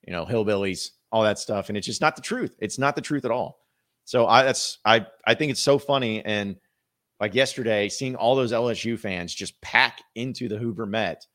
You 0.07 0.13
know, 0.13 0.25
hillbillies, 0.25 0.91
all 1.11 1.23
that 1.23 1.39
stuff, 1.39 1.69
and 1.69 1.77
it's 1.77 1.87
just 1.87 2.01
not 2.01 2.15
the 2.15 2.21
truth. 2.21 2.55
It's 2.59 2.77
not 2.77 2.95
the 2.95 3.01
truth 3.01 3.25
at 3.25 3.31
all. 3.31 3.59
So 4.05 4.27
I 4.27 4.43
that's 4.43 4.79
I 4.85 5.05
I 5.25 5.35
think 5.35 5.51
it's 5.51 5.61
so 5.61 5.77
funny 5.77 6.23
and 6.25 6.55
like 7.19 7.35
yesterday, 7.35 7.89
seeing 7.89 8.15
all 8.15 8.35
those 8.35 8.53
LSU 8.53 8.97
fans 8.97 9.33
just 9.33 9.59
pack 9.61 10.01
into 10.15 10.47
the 10.47 10.57
Hoover 10.57 10.85
Met, 10.85 11.27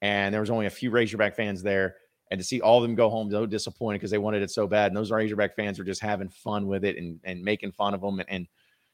and 0.00 0.32
there 0.32 0.40
was 0.40 0.50
only 0.50 0.66
a 0.66 0.70
few 0.70 0.90
Razorback 0.90 1.34
fans 1.34 1.62
there, 1.62 1.96
and 2.30 2.38
to 2.38 2.44
see 2.44 2.60
all 2.60 2.78
of 2.78 2.82
them 2.82 2.94
go 2.94 3.10
home 3.10 3.30
so 3.30 3.44
disappointed 3.44 3.98
because 3.98 4.12
they 4.12 4.18
wanted 4.18 4.42
it 4.42 4.50
so 4.50 4.68
bad, 4.68 4.88
and 4.88 4.96
those 4.96 5.10
Razorback 5.10 5.56
fans 5.56 5.78
were 5.78 5.84
just 5.84 6.00
having 6.00 6.28
fun 6.28 6.68
with 6.68 6.84
it 6.84 6.96
and 6.96 7.18
and 7.24 7.42
making 7.42 7.72
fun 7.72 7.92
of 7.92 8.00
them 8.00 8.20
and, 8.20 8.28
and 8.28 8.46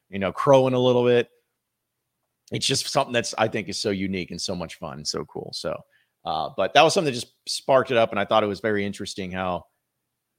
you 0.09 0.19
know 0.19 0.31
crowing 0.31 0.73
a 0.73 0.79
little 0.79 1.05
bit. 1.05 1.29
It's 2.51 2.65
just 2.65 2.89
something 2.89 3.13
that's 3.13 3.35
I 3.37 3.47
think 3.47 3.69
is 3.69 3.77
so 3.77 3.91
unique 3.91 4.31
and 4.31 4.41
so 4.41 4.55
much 4.55 4.79
fun 4.79 4.97
and 4.97 5.07
so 5.07 5.23
cool. 5.25 5.51
So, 5.53 5.77
uh, 6.25 6.49
but 6.57 6.73
that 6.73 6.81
was 6.81 6.95
something 6.95 7.13
that 7.13 7.19
just 7.19 7.33
sparked 7.47 7.91
it 7.91 7.97
up, 7.97 8.09
and 8.09 8.19
I 8.19 8.25
thought 8.25 8.43
it 8.43 8.47
was 8.47 8.59
very 8.59 8.85
interesting 8.85 9.31
how 9.31 9.65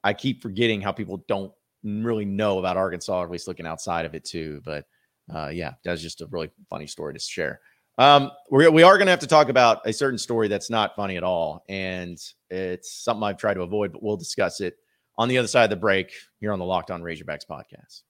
I 0.02 0.14
keep 0.14 0.42
forgetting 0.42 0.80
how 0.80 0.92
people 0.92 1.24
don't 1.28 1.52
really 1.82 2.24
know 2.24 2.58
about 2.58 2.76
Arkansas, 2.76 3.22
at 3.22 3.30
least 3.30 3.48
looking 3.48 3.66
outside 3.66 4.06
of 4.06 4.14
it 4.14 4.24
too. 4.24 4.60
But 4.64 4.86
uh, 5.32 5.48
yeah, 5.48 5.74
that's 5.84 6.02
just 6.02 6.20
a 6.20 6.26
really 6.26 6.50
funny 6.68 6.86
story 6.86 7.14
to 7.14 7.20
share. 7.20 7.60
Um, 7.98 8.30
we're, 8.50 8.70
we 8.70 8.82
are 8.82 8.96
going 8.96 9.06
to 9.06 9.10
have 9.10 9.20
to 9.20 9.26
talk 9.26 9.48
about 9.48 9.80
a 9.84 9.92
certain 9.92 10.18
story 10.18 10.48
that's 10.48 10.70
not 10.70 10.96
funny 10.96 11.16
at 11.16 11.22
all. 11.22 11.64
And 11.68 12.18
it's 12.48 12.92
something 13.04 13.22
I've 13.22 13.36
tried 13.36 13.54
to 13.54 13.62
avoid, 13.62 13.92
but 13.92 14.02
we'll 14.02 14.16
discuss 14.16 14.60
it 14.60 14.74
on 15.18 15.28
the 15.28 15.36
other 15.36 15.48
side 15.48 15.64
of 15.64 15.70
the 15.70 15.76
break 15.76 16.12
here 16.38 16.52
on 16.52 16.58
the 16.58 16.64
Locked 16.64 16.90
On 16.90 17.02
Razorbacks 17.02 17.44
podcast. 17.48 18.02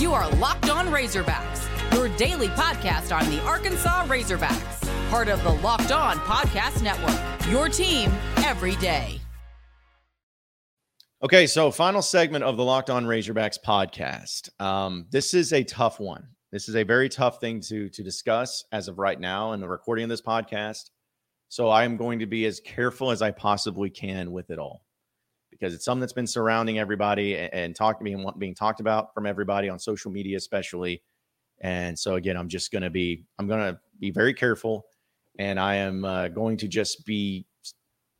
You 0.00 0.12
are 0.12 0.28
Locked 0.36 0.70
On 0.70 0.88
Razorbacks, 0.88 1.94
your 1.94 2.08
daily 2.16 2.48
podcast 2.48 3.16
on 3.16 3.30
the 3.30 3.40
Arkansas 3.42 4.06
Razorbacks, 4.06 4.87
part 5.08 5.28
of 5.28 5.42
the 5.42 5.50
Locked 5.50 5.90
On 5.90 6.16
Podcast 6.18 6.82
Network, 6.82 7.50
your 7.50 7.68
team 7.68 8.12
every 8.38 8.76
day. 8.76 9.20
Okay, 11.22 11.46
so 11.46 11.70
final 11.70 12.02
segment 12.02 12.44
of 12.44 12.56
the 12.56 12.64
Locked 12.64 12.90
On 12.90 13.04
Razorbacks 13.04 13.58
podcast. 13.64 14.50
Um, 14.60 15.06
this 15.10 15.34
is 15.34 15.52
a 15.52 15.64
tough 15.64 15.98
one. 15.98 16.28
This 16.52 16.68
is 16.68 16.76
a 16.76 16.84
very 16.84 17.08
tough 17.08 17.40
thing 17.40 17.60
to 17.62 17.88
to 17.90 18.02
discuss 18.02 18.64
as 18.70 18.88
of 18.88 18.98
right 18.98 19.18
now 19.18 19.52
in 19.52 19.60
the 19.60 19.68
recording 19.68 20.04
of 20.04 20.10
this 20.10 20.22
podcast. 20.22 20.90
So 21.48 21.68
I 21.68 21.84
am 21.84 21.96
going 21.96 22.18
to 22.18 22.26
be 22.26 22.44
as 22.44 22.60
careful 22.60 23.10
as 23.10 23.22
I 23.22 23.30
possibly 23.30 23.90
can 23.90 24.32
with 24.32 24.50
it 24.50 24.58
all 24.58 24.84
because 25.50 25.74
it's 25.74 25.84
something 25.84 26.00
that's 26.00 26.12
been 26.12 26.26
surrounding 26.26 26.78
everybody 26.78 27.36
and, 27.36 27.74
talking 27.74 28.04
being 28.04 28.24
being 28.38 28.54
talked 28.54 28.80
about 28.80 29.12
from 29.14 29.26
everybody 29.26 29.68
on 29.68 29.78
social 29.78 30.10
media, 30.10 30.36
especially. 30.36 31.02
And 31.60 31.98
so 31.98 32.14
again, 32.14 32.36
I'm 32.36 32.48
just 32.48 32.70
going 32.70 32.82
to 32.82 32.90
be 32.90 33.24
I'm 33.38 33.48
going 33.48 33.74
to 33.74 33.80
be 33.98 34.10
very 34.10 34.34
careful, 34.34 34.84
and 35.38 35.58
I 35.58 35.76
am 35.76 36.04
uh, 36.04 36.28
going 36.28 36.56
to 36.58 36.68
just 36.68 37.06
be 37.06 37.46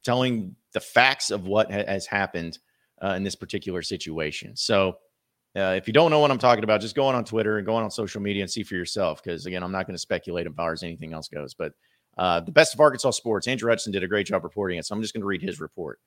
telling 0.05 0.55
the 0.73 0.81
facts 0.81 1.31
of 1.31 1.47
what 1.47 1.73
ha- 1.73 1.85
has 1.87 2.07
happened 2.07 2.59
uh, 3.03 3.11
in 3.11 3.23
this 3.23 3.35
particular 3.35 3.83
situation. 3.83 4.57
So, 4.57 4.99
uh, 5.57 5.75
if 5.77 5.87
you 5.87 5.93
don't 5.93 6.11
know 6.11 6.21
what 6.21 6.31
I'm 6.31 6.39
talking 6.39 6.63
about, 6.63 6.81
just 6.81 6.95
go 6.95 7.07
on 7.07 7.15
on 7.15 7.25
Twitter 7.25 7.57
and 7.57 7.67
go 7.67 7.75
on 7.75 7.83
on 7.83 7.91
social 7.91 8.21
media 8.21 8.43
and 8.43 8.51
see 8.51 8.63
for 8.63 8.75
yourself. 8.75 9.23
Because 9.23 9.47
again, 9.47 9.63
I'm 9.63 9.73
not 9.73 9.87
going 9.87 9.95
to 9.95 10.01
speculate 10.01 10.47
as 10.47 10.53
far 10.55 10.73
as 10.73 10.83
anything 10.83 11.13
else 11.13 11.29
goes. 11.29 11.55
But 11.55 11.73
uh, 12.17 12.41
the 12.41 12.53
best 12.53 12.75
of 12.75 12.81
Arkansas 12.81 13.13
sports, 13.13 13.49
Andrew 13.49 13.71
Hutchison 13.71 13.93
did 13.93 14.05
a 14.05 14.09
great 14.09 14.27
job 14.27 14.45
reporting 14.45 14.79
it. 14.79 14.85
So 14.85 14.95
I'm 14.95 15.01
just 15.03 15.15
going 15.15 15.23
to 15.23 15.27
read 15.27 15.43
his 15.43 15.61
report 15.61 16.01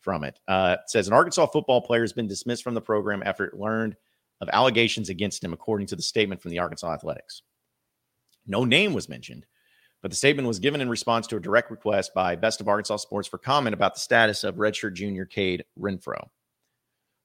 from 0.00 0.24
it. 0.24 0.38
Uh, 0.48 0.76
it 0.80 0.90
says 0.90 1.06
an 1.06 1.14
Arkansas 1.14 1.46
football 1.46 1.80
player 1.80 2.02
has 2.02 2.12
been 2.12 2.26
dismissed 2.26 2.64
from 2.64 2.74
the 2.74 2.80
program 2.80 3.22
after 3.24 3.44
it 3.44 3.58
learned 3.58 3.96
of 4.40 4.48
allegations 4.52 5.08
against 5.08 5.42
him, 5.42 5.52
according 5.52 5.86
to 5.88 5.96
the 5.96 6.02
statement 6.02 6.40
from 6.40 6.50
the 6.50 6.58
Arkansas 6.58 6.92
Athletics. 6.92 7.42
No 8.46 8.64
name 8.64 8.94
was 8.94 9.08
mentioned, 9.08 9.46
but 10.02 10.10
the 10.10 10.16
statement 10.16 10.46
was 10.46 10.58
given 10.58 10.80
in 10.80 10.88
response 10.88 11.26
to 11.26 11.36
a 11.36 11.40
direct 11.40 11.70
request 11.70 12.14
by 12.14 12.36
Best 12.36 12.60
of 12.60 12.68
Arkansas 12.68 12.98
Sports 12.98 13.28
for 13.28 13.38
comment 13.38 13.74
about 13.74 13.94
the 13.94 14.00
status 14.00 14.44
of 14.44 14.56
redshirt 14.56 14.94
junior 14.94 15.24
Cade 15.24 15.64
Renfroe. 15.78 16.28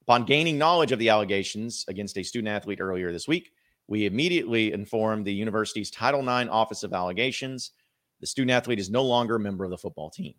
Upon 0.01 0.25
gaining 0.25 0.57
knowledge 0.57 0.91
of 0.91 0.99
the 0.99 1.09
allegations 1.09 1.85
against 1.87 2.17
a 2.17 2.23
student 2.23 2.53
athlete 2.53 2.81
earlier 2.81 3.11
this 3.11 3.27
week, 3.27 3.51
we 3.87 4.05
immediately 4.05 4.73
informed 4.73 5.25
the 5.25 5.33
university's 5.33 5.91
Title 5.91 6.21
IX 6.21 6.49
Office 6.49 6.83
of 6.83 6.93
Allegations. 6.93 7.71
The 8.19 8.27
student 8.27 8.51
athlete 8.51 8.79
is 8.79 8.89
no 8.89 9.03
longer 9.03 9.35
a 9.35 9.39
member 9.39 9.63
of 9.63 9.71
the 9.71 9.77
football 9.77 10.09
team. 10.09 10.33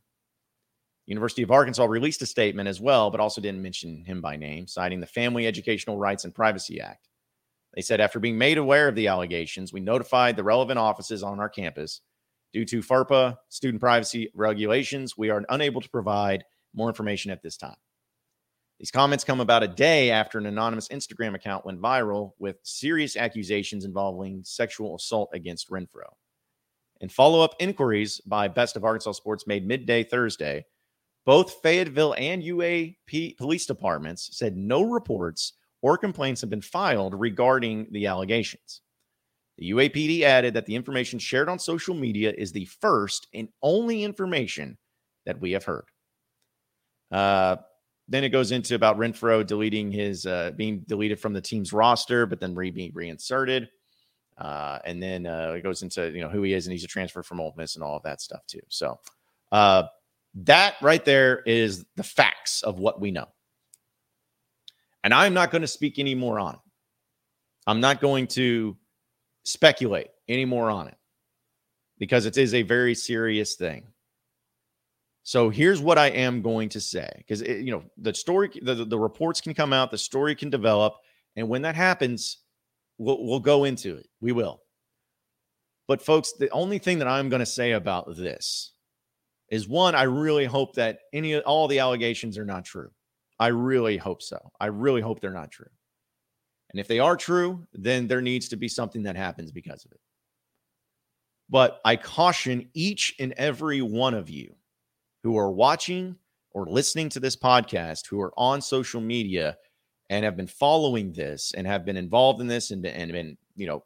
University 1.07 1.42
of 1.42 1.51
Arkansas 1.51 1.85
released 1.85 2.23
a 2.23 2.27
statement 2.27 2.68
as 2.68 2.81
well, 2.81 3.11
but 3.11 3.20
also 3.20 3.40
didn't 3.40 3.62
mention 3.62 4.05
him 4.05 4.20
by 4.20 4.37
name, 4.37 4.66
citing 4.66 5.01
the 5.01 5.07
Family 5.07 5.47
Educational 5.47 5.99
Rights 5.99 6.25
and 6.25 6.35
Privacy 6.35 6.81
Act. 6.81 7.09
They 7.75 7.83
said 7.83 8.01
after 8.01 8.18
being 8.18 8.38
made 8.38 8.57
aware 8.57 8.88
of 8.88 8.94
the 8.94 9.09
allegations, 9.09 9.73
we 9.73 9.81
notified 9.81 10.37
the 10.37 10.44
relevant 10.44 10.79
offices 10.79 11.23
on 11.23 11.40
our 11.40 11.49
campus. 11.49 12.01
Due 12.55 12.64
to 12.64 12.83
FERPA 12.83 13.37
student 13.49 13.81
privacy 13.81 14.31
regulations, 14.33 15.19
we 15.19 15.29
are 15.29 15.43
unable 15.49 15.81
to 15.81 15.90
provide 15.90 16.45
more 16.73 16.88
information 16.88 17.33
at 17.33 17.43
this 17.43 17.57
time. 17.57 17.75
These 18.79 18.93
comments 18.93 19.25
come 19.25 19.40
about 19.40 19.64
a 19.64 19.69
day 19.69 20.12
after 20.12 20.38
an 20.38 20.47
anonymous 20.47 20.87
Instagram 20.88 21.35
account 21.35 21.67
went 21.67 21.81
viral 21.83 22.31
with 22.38 22.59
serious 22.62 23.17
accusations 23.17 23.85
involving 23.85 24.45
sexual 24.45 24.95
assault 24.95 25.31
against 25.35 25.69
Renfroe. 25.69 26.14
In 27.01 27.09
follow 27.09 27.40
up 27.40 27.57
inquiries 27.59 28.21
by 28.21 28.47
Best 28.47 28.77
of 28.77 28.85
Arkansas 28.85 29.12
Sports 29.12 29.49
made 29.49 29.67
midday 29.67 30.05
Thursday, 30.05 30.64
both 31.27 31.61
Fayetteville 31.61 32.14
and 32.17 32.40
UAP 32.40 33.37
police 33.37 33.67
departments 33.67 34.29
said 34.33 34.57
no 34.57 34.83
reports 34.83 35.55
or 35.83 35.99
complaints 35.99 36.40
have 36.40 36.51
been 36.51 36.62
filed 36.62 37.19
regarding 37.19 37.88
the 37.90 38.07
allegations. 38.07 38.81
The 39.59 39.71
UAPD 39.71 40.23
added 40.23 40.55
that 40.55 40.67
the 40.67 40.75
information 40.75 41.19
shared 41.19 41.49
on 41.49 41.59
social 41.59 41.95
media 41.95 42.33
is 42.37 42.53
the 42.53 42.64
first 42.64 43.29
and 43.33 43.49
only 43.62 44.03
information 44.03 44.77
that 45.27 45.40
we 45.40 45.53
have 45.53 45.64
heard. 45.64 45.85
Uh, 47.11 47.57
then 48.09 48.25
it 48.25 48.31
goes 48.31 48.53
into 48.53 48.75
about 48.75 48.99
Renfroe 48.99 49.47
deleting 49.47 49.90
his 49.90 50.27
uh, 50.27 50.51
being 50.57 50.81
deleted 50.88 51.21
from 51.21 51.33
the 51.33 51.40
team's 51.40 51.73
roster, 51.73 52.27
but 52.27 52.40
then 52.40 52.55
re- 52.55 52.71
being 52.71 52.93
reinserted. 52.95 53.69
Uh, 54.37 54.81
and 54.85 55.03
then 55.03 55.27
uh, 55.27 55.55
it 55.57 55.62
goes 55.62 55.83
into 55.83 56.11
you 56.11 56.21
know 56.21 56.29
who 56.29 56.43
he 56.43 56.53
is, 56.53 56.67
and 56.67 56.73
he's 56.73 56.85
a 56.85 56.88
transfer 56.88 57.23
from 57.23 57.40
Ole 57.40 57.55
Miss 57.57 57.77
and 57.77 57.85
all 57.85 57.97
of 57.97 58.03
that 58.03 58.21
stuff 58.21 58.45
too. 58.47 58.61
So 58.69 58.99
uh, 59.53 59.85
that 60.35 60.75
right 60.83 61.05
there 61.05 61.43
is 61.47 61.87
the 61.97 62.03
facts 62.03 62.62
of 62.62 62.79
what 62.79 63.01
we 63.01 63.11
know. 63.11 63.29
And 65.05 65.14
I'm 65.14 65.35
not 65.35 65.51
going 65.51 65.62
to 65.62 65.69
speak 65.69 65.99
any 65.99 66.14
more 66.14 66.40
on 66.40 66.55
it. 66.55 66.61
I'm 67.67 67.81
not 67.81 68.01
going 68.01 68.27
to 68.29 68.77
speculate 69.44 70.09
any 70.28 70.44
more 70.44 70.70
on 70.70 70.88
it 70.88 70.96
because 71.98 72.26
it 72.26 72.37
is 72.37 72.54
a 72.54 72.62
very 72.62 72.94
serious 72.94 73.54
thing. 73.54 73.87
So 75.22 75.48
here's 75.48 75.80
what 75.80 75.96
I 75.96 76.09
am 76.09 76.42
going 76.42 76.68
to 76.70 76.80
say 76.80 77.09
because 77.18 77.40
you 77.40 77.70
know 77.70 77.85
the 77.96 78.12
story, 78.12 78.50
the, 78.61 78.74
the 78.85 78.98
reports 78.98 79.40
can 79.40 79.54
come 79.54 79.72
out, 79.72 79.90
the 79.90 79.98
story 79.98 80.35
can 80.35 80.50
develop, 80.50 80.96
and 81.37 81.48
when 81.48 81.62
that 81.62 81.76
happens, 81.76 82.38
we'll 82.98 83.24
we'll 83.24 83.40
go 83.40 83.64
into 83.64 83.96
it. 83.96 84.07
We 84.20 84.33
will. 84.33 84.61
But 85.88 86.02
folks, 86.02 86.33
the 86.33 86.50
only 86.50 86.78
thing 86.78 86.98
that 86.98 87.09
I'm 87.09 87.28
going 87.28 87.40
to 87.40 87.46
say 87.46 87.72
about 87.72 88.16
this 88.16 88.72
is 89.50 89.68
one, 89.68 89.94
I 89.94 90.04
really 90.04 90.44
hope 90.44 90.74
that 90.74 91.00
any 91.12 91.38
all 91.40 91.68
the 91.68 91.78
allegations 91.78 92.37
are 92.37 92.44
not 92.44 92.64
true. 92.64 92.90
I 93.38 93.48
really 93.48 93.96
hope 93.96 94.22
so. 94.22 94.50
I 94.61 94.66
really 94.66 95.00
hope 95.00 95.20
they're 95.20 95.30
not 95.30 95.50
true. 95.50 95.70
And 96.75 96.81
if 96.81 96.89
they 96.89 96.99
are 96.99 97.17
true, 97.17 97.65
then 97.73 98.09
there 98.09 98.21
needs 98.21 98.49
to 98.49 98.57
be 98.57 98.67
something 98.67 99.05
that 99.05 99.15
happens 99.15 99.53
because 99.53 99.85
of 99.85 99.93
it. 99.93 100.01
But 101.49 101.81
I 101.85 101.95
caution 101.95 102.69
each 102.75 103.15
and 103.21 103.33
every 103.37 103.81
one 103.81 104.13
of 104.13 104.29
you 104.29 104.57
who 105.23 105.39
are 105.39 105.53
watching 105.53 106.17
or 106.51 106.67
listening 106.67 107.11
to 107.11 107.21
this 107.21 107.37
podcast 107.37 108.09
who 108.09 108.21
are 108.21 108.33
on 108.37 108.61
social 108.61 109.01
media 109.01 109.57
and 110.11 110.25
have 110.25 110.37
been 110.37 110.49
following 110.49 111.13
this 111.13 111.53
and 111.57 111.65
have 111.65 111.85
been 111.85 111.97
involved 111.97 112.41
in 112.41 112.49
this 112.49 112.73
and 112.73 112.85
and 112.85 113.13
been 113.13 113.39
you 113.55 113.69
know 113.69 113.85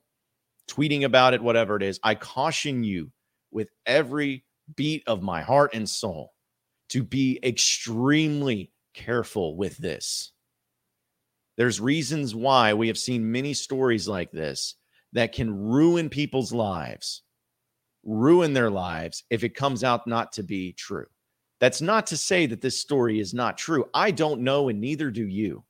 tweeting 0.66 1.05
about 1.05 1.35
it 1.35 1.42
whatever 1.42 1.77
it 1.77 1.83
is 1.83 2.01
i 2.03 2.14
caution 2.14 2.83
you 2.83 3.11
with 3.51 3.70
every 3.85 4.44
beat 4.77 5.03
of 5.07 5.22
my 5.22 5.42
heart 5.42 5.74
and 5.74 5.88
soul 5.88 6.33
to 6.88 7.03
be 7.03 7.38
extremely 7.42 8.72
careful 8.94 9.57
with 9.57 9.77
this 9.77 10.33
there's 11.58 11.80
reasons 11.80 12.34
why 12.34 12.72
we 12.72 12.88
have 12.88 12.96
seen 12.96 13.30
many 13.30 13.52
stories 13.52 14.08
like 14.08 14.30
this 14.30 14.76
that 15.12 15.34
can 15.34 15.54
ruin 15.54 16.08
people's 16.08 16.52
lives 16.52 17.22
ruin 18.04 18.54
their 18.54 18.70
lives 18.70 19.24
if 19.28 19.44
it 19.44 19.54
comes 19.54 19.84
out 19.84 20.06
not 20.06 20.32
to 20.32 20.42
be 20.42 20.72
true 20.72 21.06
that's 21.60 21.80
not 21.80 22.06
to 22.08 22.16
say 22.16 22.46
that 22.46 22.60
this 22.60 22.78
story 22.78 23.18
is 23.18 23.34
not 23.34 23.58
true. 23.58 23.86
I 23.92 24.10
don't 24.10 24.42
know, 24.42 24.68
and 24.68 24.80
neither 24.80 25.10
do 25.10 25.26
you. 25.26 25.64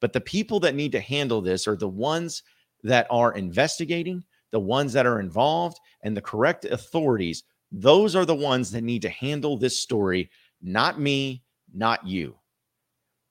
But 0.00 0.12
the 0.12 0.20
people 0.20 0.60
that 0.60 0.74
need 0.74 0.92
to 0.92 1.00
handle 1.00 1.40
this 1.40 1.66
are 1.66 1.76
the 1.76 1.88
ones 1.88 2.42
that 2.82 3.06
are 3.10 3.32
investigating, 3.32 4.24
the 4.50 4.60
ones 4.60 4.92
that 4.92 5.06
are 5.06 5.20
involved, 5.20 5.78
and 6.02 6.16
the 6.16 6.20
correct 6.20 6.64
authorities. 6.64 7.44
Those 7.70 8.14
are 8.14 8.26
the 8.26 8.34
ones 8.34 8.70
that 8.72 8.82
need 8.82 9.02
to 9.02 9.08
handle 9.08 9.56
this 9.56 9.80
story, 9.80 10.30
not 10.60 11.00
me, 11.00 11.42
not 11.72 12.06
you. 12.06 12.34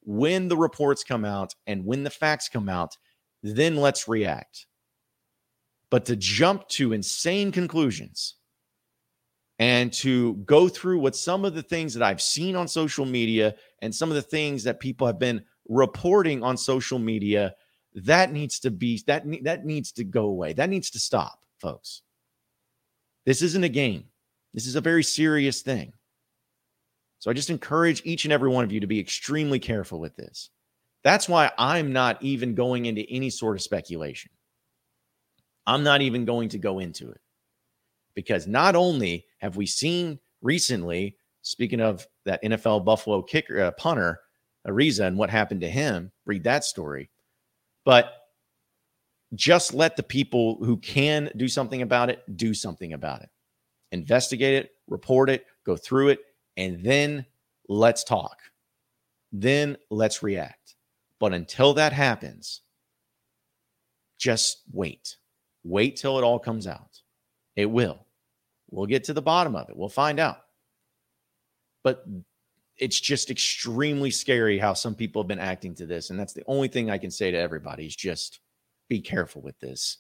When 0.04 0.48
the 0.48 0.58
reports 0.58 1.04
come 1.04 1.26
out 1.26 1.54
and 1.68 1.86
when 1.86 2.04
the 2.04 2.10
facts 2.10 2.50
come 2.50 2.70
out, 2.70 2.98
then 3.44 3.76
let's 3.76 4.08
react. 4.08 4.66
But 5.90 6.06
to 6.06 6.16
jump 6.16 6.68
to 6.70 6.94
insane 6.94 7.52
conclusions 7.52 8.36
and 9.60 9.94
to 9.94 10.36
go 10.38 10.68
through 10.68 11.00
what 11.00 11.16
some 11.16 11.46
of 11.46 11.54
the 11.54 11.62
things 11.62 11.94
that 11.94 12.04
I've 12.04 12.22
seen 12.22 12.56
on 12.56 12.68
social 12.68 13.06
media 13.06 13.56
and 13.82 13.94
some 13.94 14.10
of 14.10 14.16
the 14.16 14.22
things 14.22 14.64
that 14.64 14.80
people 14.80 15.06
have 15.06 15.20
been 15.20 15.44
reporting 15.70 16.44
on 16.44 16.58
social 16.58 16.98
media, 16.98 17.54
that 17.94 18.32
needs 18.32 18.60
to 18.62 18.72
be 18.72 19.04
that 19.08 19.24
that 19.44 19.66
needs 19.66 19.92
to 19.94 20.04
go 20.04 20.26
away. 20.26 20.54
That 20.54 20.70
needs 20.70 20.90
to 20.92 21.00
stop, 21.00 21.46
folks. 21.60 22.02
This 23.26 23.42
isn't 23.42 23.64
a 23.64 23.70
game. 23.70 24.06
This 24.54 24.66
is 24.66 24.76
a 24.76 24.82
very 24.82 25.04
serious 25.04 25.62
thing. 25.62 25.94
So 27.22 27.30
I 27.30 27.36
just 27.36 27.52
encourage 27.52 28.02
each 28.04 28.26
and 28.26 28.34
every 28.34 28.50
one 28.50 28.64
of 28.64 28.72
you 28.72 28.80
to 28.80 28.88
be 28.88 29.00
extremely 29.00 29.60
careful 29.60 30.00
with 30.00 30.16
this. 30.16 30.50
That's 31.04 31.30
why 31.30 31.52
I'm 31.56 31.94
not 31.94 32.22
even 32.24 32.56
going 32.56 32.88
into 32.88 33.06
any 33.12 33.30
sort 33.30 33.56
of 33.56 33.62
speculation. 33.62 34.32
I'm 35.68 35.84
not 35.84 36.02
even 36.02 36.26
going 36.26 36.50
to 36.50 36.58
go 36.58 36.80
into 36.80 37.12
it 37.12 37.22
because 38.16 38.48
not 38.48 38.76
only 38.76 39.28
have 39.38 39.56
we 39.56 39.68
seen 39.68 40.18
recently, 40.42 41.16
speaking 41.44 41.80
of 41.80 42.08
that 42.26 42.42
NFL 42.42 42.86
Buffalo 42.86 43.22
kicker 43.22 43.66
uh, 43.66 43.72
punter, 43.72 44.20
Araiza 44.68 45.06
and 45.06 45.16
what 45.16 45.30
happened 45.30 45.62
to 45.62 45.70
him, 45.70 46.12
read 46.26 46.46
that 46.46 46.64
story, 46.64 47.12
but 47.86 48.14
just 49.36 49.76
let 49.76 49.96
the 49.96 50.02
people 50.02 50.58
who 50.64 50.78
can 50.78 51.30
do 51.38 51.48
something 51.48 51.84
about 51.84 52.10
it 52.10 52.24
do 52.36 52.56
something 52.56 52.94
about 52.94 53.22
it. 53.22 53.30
Investigate 53.92 54.56
it, 54.56 54.72
report 54.88 55.30
it, 55.30 55.46
go 55.68 55.78
through 55.78 56.10
it, 56.10 56.20
and 56.58 56.84
then 56.84 57.26
let's 57.68 58.04
talk. 58.04 58.38
Then 59.32 59.78
let's 59.90 60.22
react. 60.22 60.76
But 61.20 61.34
until 61.34 61.74
that 61.76 61.94
happens, 61.94 62.62
just 64.18 64.62
wait. 64.72 65.18
Wait 65.64 65.96
till 65.96 66.18
it 66.18 66.24
all 66.24 66.40
comes 66.40 66.68
out. 66.68 67.02
It 67.56 67.68
will. 67.68 68.06
We'll 68.70 68.88
get 68.88 69.04
to 69.06 69.14
the 69.14 69.22
bottom 69.22 69.56
of 69.56 69.70
it. 69.70 69.78
We'll 69.78 69.90
find 69.90 70.20
out. 70.20 70.42
But 71.84 72.06
it's 72.78 73.00
just 73.00 73.30
extremely 73.30 74.12
scary 74.12 74.58
how 74.58 74.74
some 74.74 74.96
people 74.96 75.22
have 75.22 75.28
been 75.28 75.40
acting 75.40 75.76
to 75.76 75.86
this. 75.86 76.10
And 76.10 76.20
that's 76.20 76.34
the 76.34 76.44
only 76.48 76.68
thing 76.68 76.90
I 76.90 76.98
can 76.98 77.12
say 77.12 77.32
to 77.32 77.38
everybody 77.38 77.86
is 77.86 77.96
just 77.96 78.40
be 78.90 79.02
careful 79.02 79.42
with 79.42 79.60
this. 79.60 80.00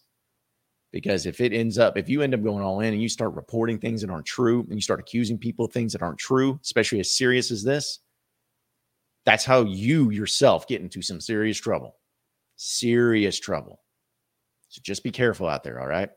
Because 0.92 1.26
if 1.26 1.40
it 1.40 1.54
ends 1.54 1.78
up, 1.78 1.98
if 1.98 2.10
you 2.10 2.22
end 2.22 2.34
up 2.34 2.44
going 2.44 2.64
all 2.64 2.82
in 2.82 2.94
and 2.94 3.02
you 3.02 3.08
start 3.08 3.34
reporting 3.36 3.80
things 3.80 4.02
that 4.02 4.10
aren't 4.10 4.26
true 4.26 4.62
and 4.62 4.74
you 4.74 4.82
start 4.82 5.00
accusing 5.00 5.38
people 5.38 5.66
of 5.66 5.72
things 5.72 5.94
that 5.94 6.02
aren't 6.02 6.18
true, 6.18 6.60
especially 6.64 7.00
as 7.00 7.16
serious 7.16 7.50
as 7.50 7.64
this, 7.64 8.00
that's 9.26 9.46
how 9.46 9.62
you 9.64 10.10
yourself 10.10 10.68
get 10.68 10.82
into 10.82 11.02
some 11.02 11.22
serious 11.22 11.58
trouble. 11.58 11.96
Serious 12.58 13.40
trouble. 13.40 13.80
So 14.68 14.82
just 14.84 15.04
be 15.04 15.12
careful 15.12 15.48
out 15.48 15.64
there. 15.64 15.80
All 15.80 15.88
right. 15.88 16.10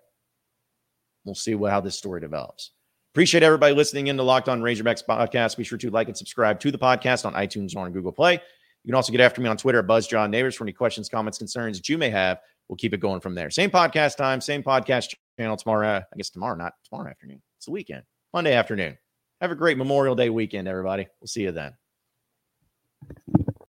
We'll 1.25 1.35
see 1.35 1.55
what, 1.55 1.71
how 1.71 1.81
this 1.81 1.97
story 1.97 2.21
develops. 2.21 2.73
Appreciate 3.13 3.45
everybody 3.45 3.75
listening 3.75 4.09
in 4.09 4.17
to 4.17 4.25
Locked 4.25 4.49
On 4.49 4.61
Razorbacks 4.61 5.05
podcast. 5.09 5.57
Be 5.57 5.65
sure 5.65 5.79
to 5.79 5.91
like 5.91 6.09
and 6.09 6.17
subscribe 6.17 6.59
to 6.61 6.73
the 6.73 6.79
podcast 6.79 7.25
on 7.25 7.35
iTunes 7.35 7.77
or 7.77 7.85
on 7.85 7.93
Google 7.93 8.13
Play. 8.13 8.35
You 8.35 8.89
can 8.89 8.97
also 8.97 9.13
get 9.13 9.21
after 9.21 9.41
me 9.41 9.49
on 9.49 9.57
Twitter 9.57 9.79
at 9.79 9.87
Buzz 9.87 10.07
John 10.07 10.31
Nabors 10.31 10.57
for 10.57 10.65
any 10.65 10.73
questions, 10.73 11.09
comments, 11.09 11.39
concerns 11.39 11.79
that 11.79 11.89
you 11.89 11.97
may 11.97 12.11
have. 12.11 12.41
We'll 12.69 12.77
keep 12.77 12.95
it 12.95 13.01
going 13.01 13.21
from 13.21 13.35
there. 13.35 13.51
Same 13.51 13.71
podcast 13.71 14.17
time, 14.17 14.41
same 14.41 14.63
podcast 14.63 15.15
channel 15.39 15.57
tomorrow. 15.57 15.99
I 15.99 16.17
guess 16.17 16.31
tomorrow, 16.31 16.57
not 16.57 16.73
tomorrow 16.89 17.11
afternoon. 17.11 17.43
It's 17.59 17.67
the 17.67 17.73
weekend, 17.73 18.05
Monday 18.33 18.55
afternoon. 18.55 18.97
Have 19.41 19.51
a 19.51 19.57
great 19.57 19.77
Memorial 19.77 20.15
Day 20.15 20.31
weekend, 20.31 20.69
everybody. 20.69 21.07
We'll 21.21 21.29
see 21.29 21.43
you 21.43 21.53
then. 21.53 21.75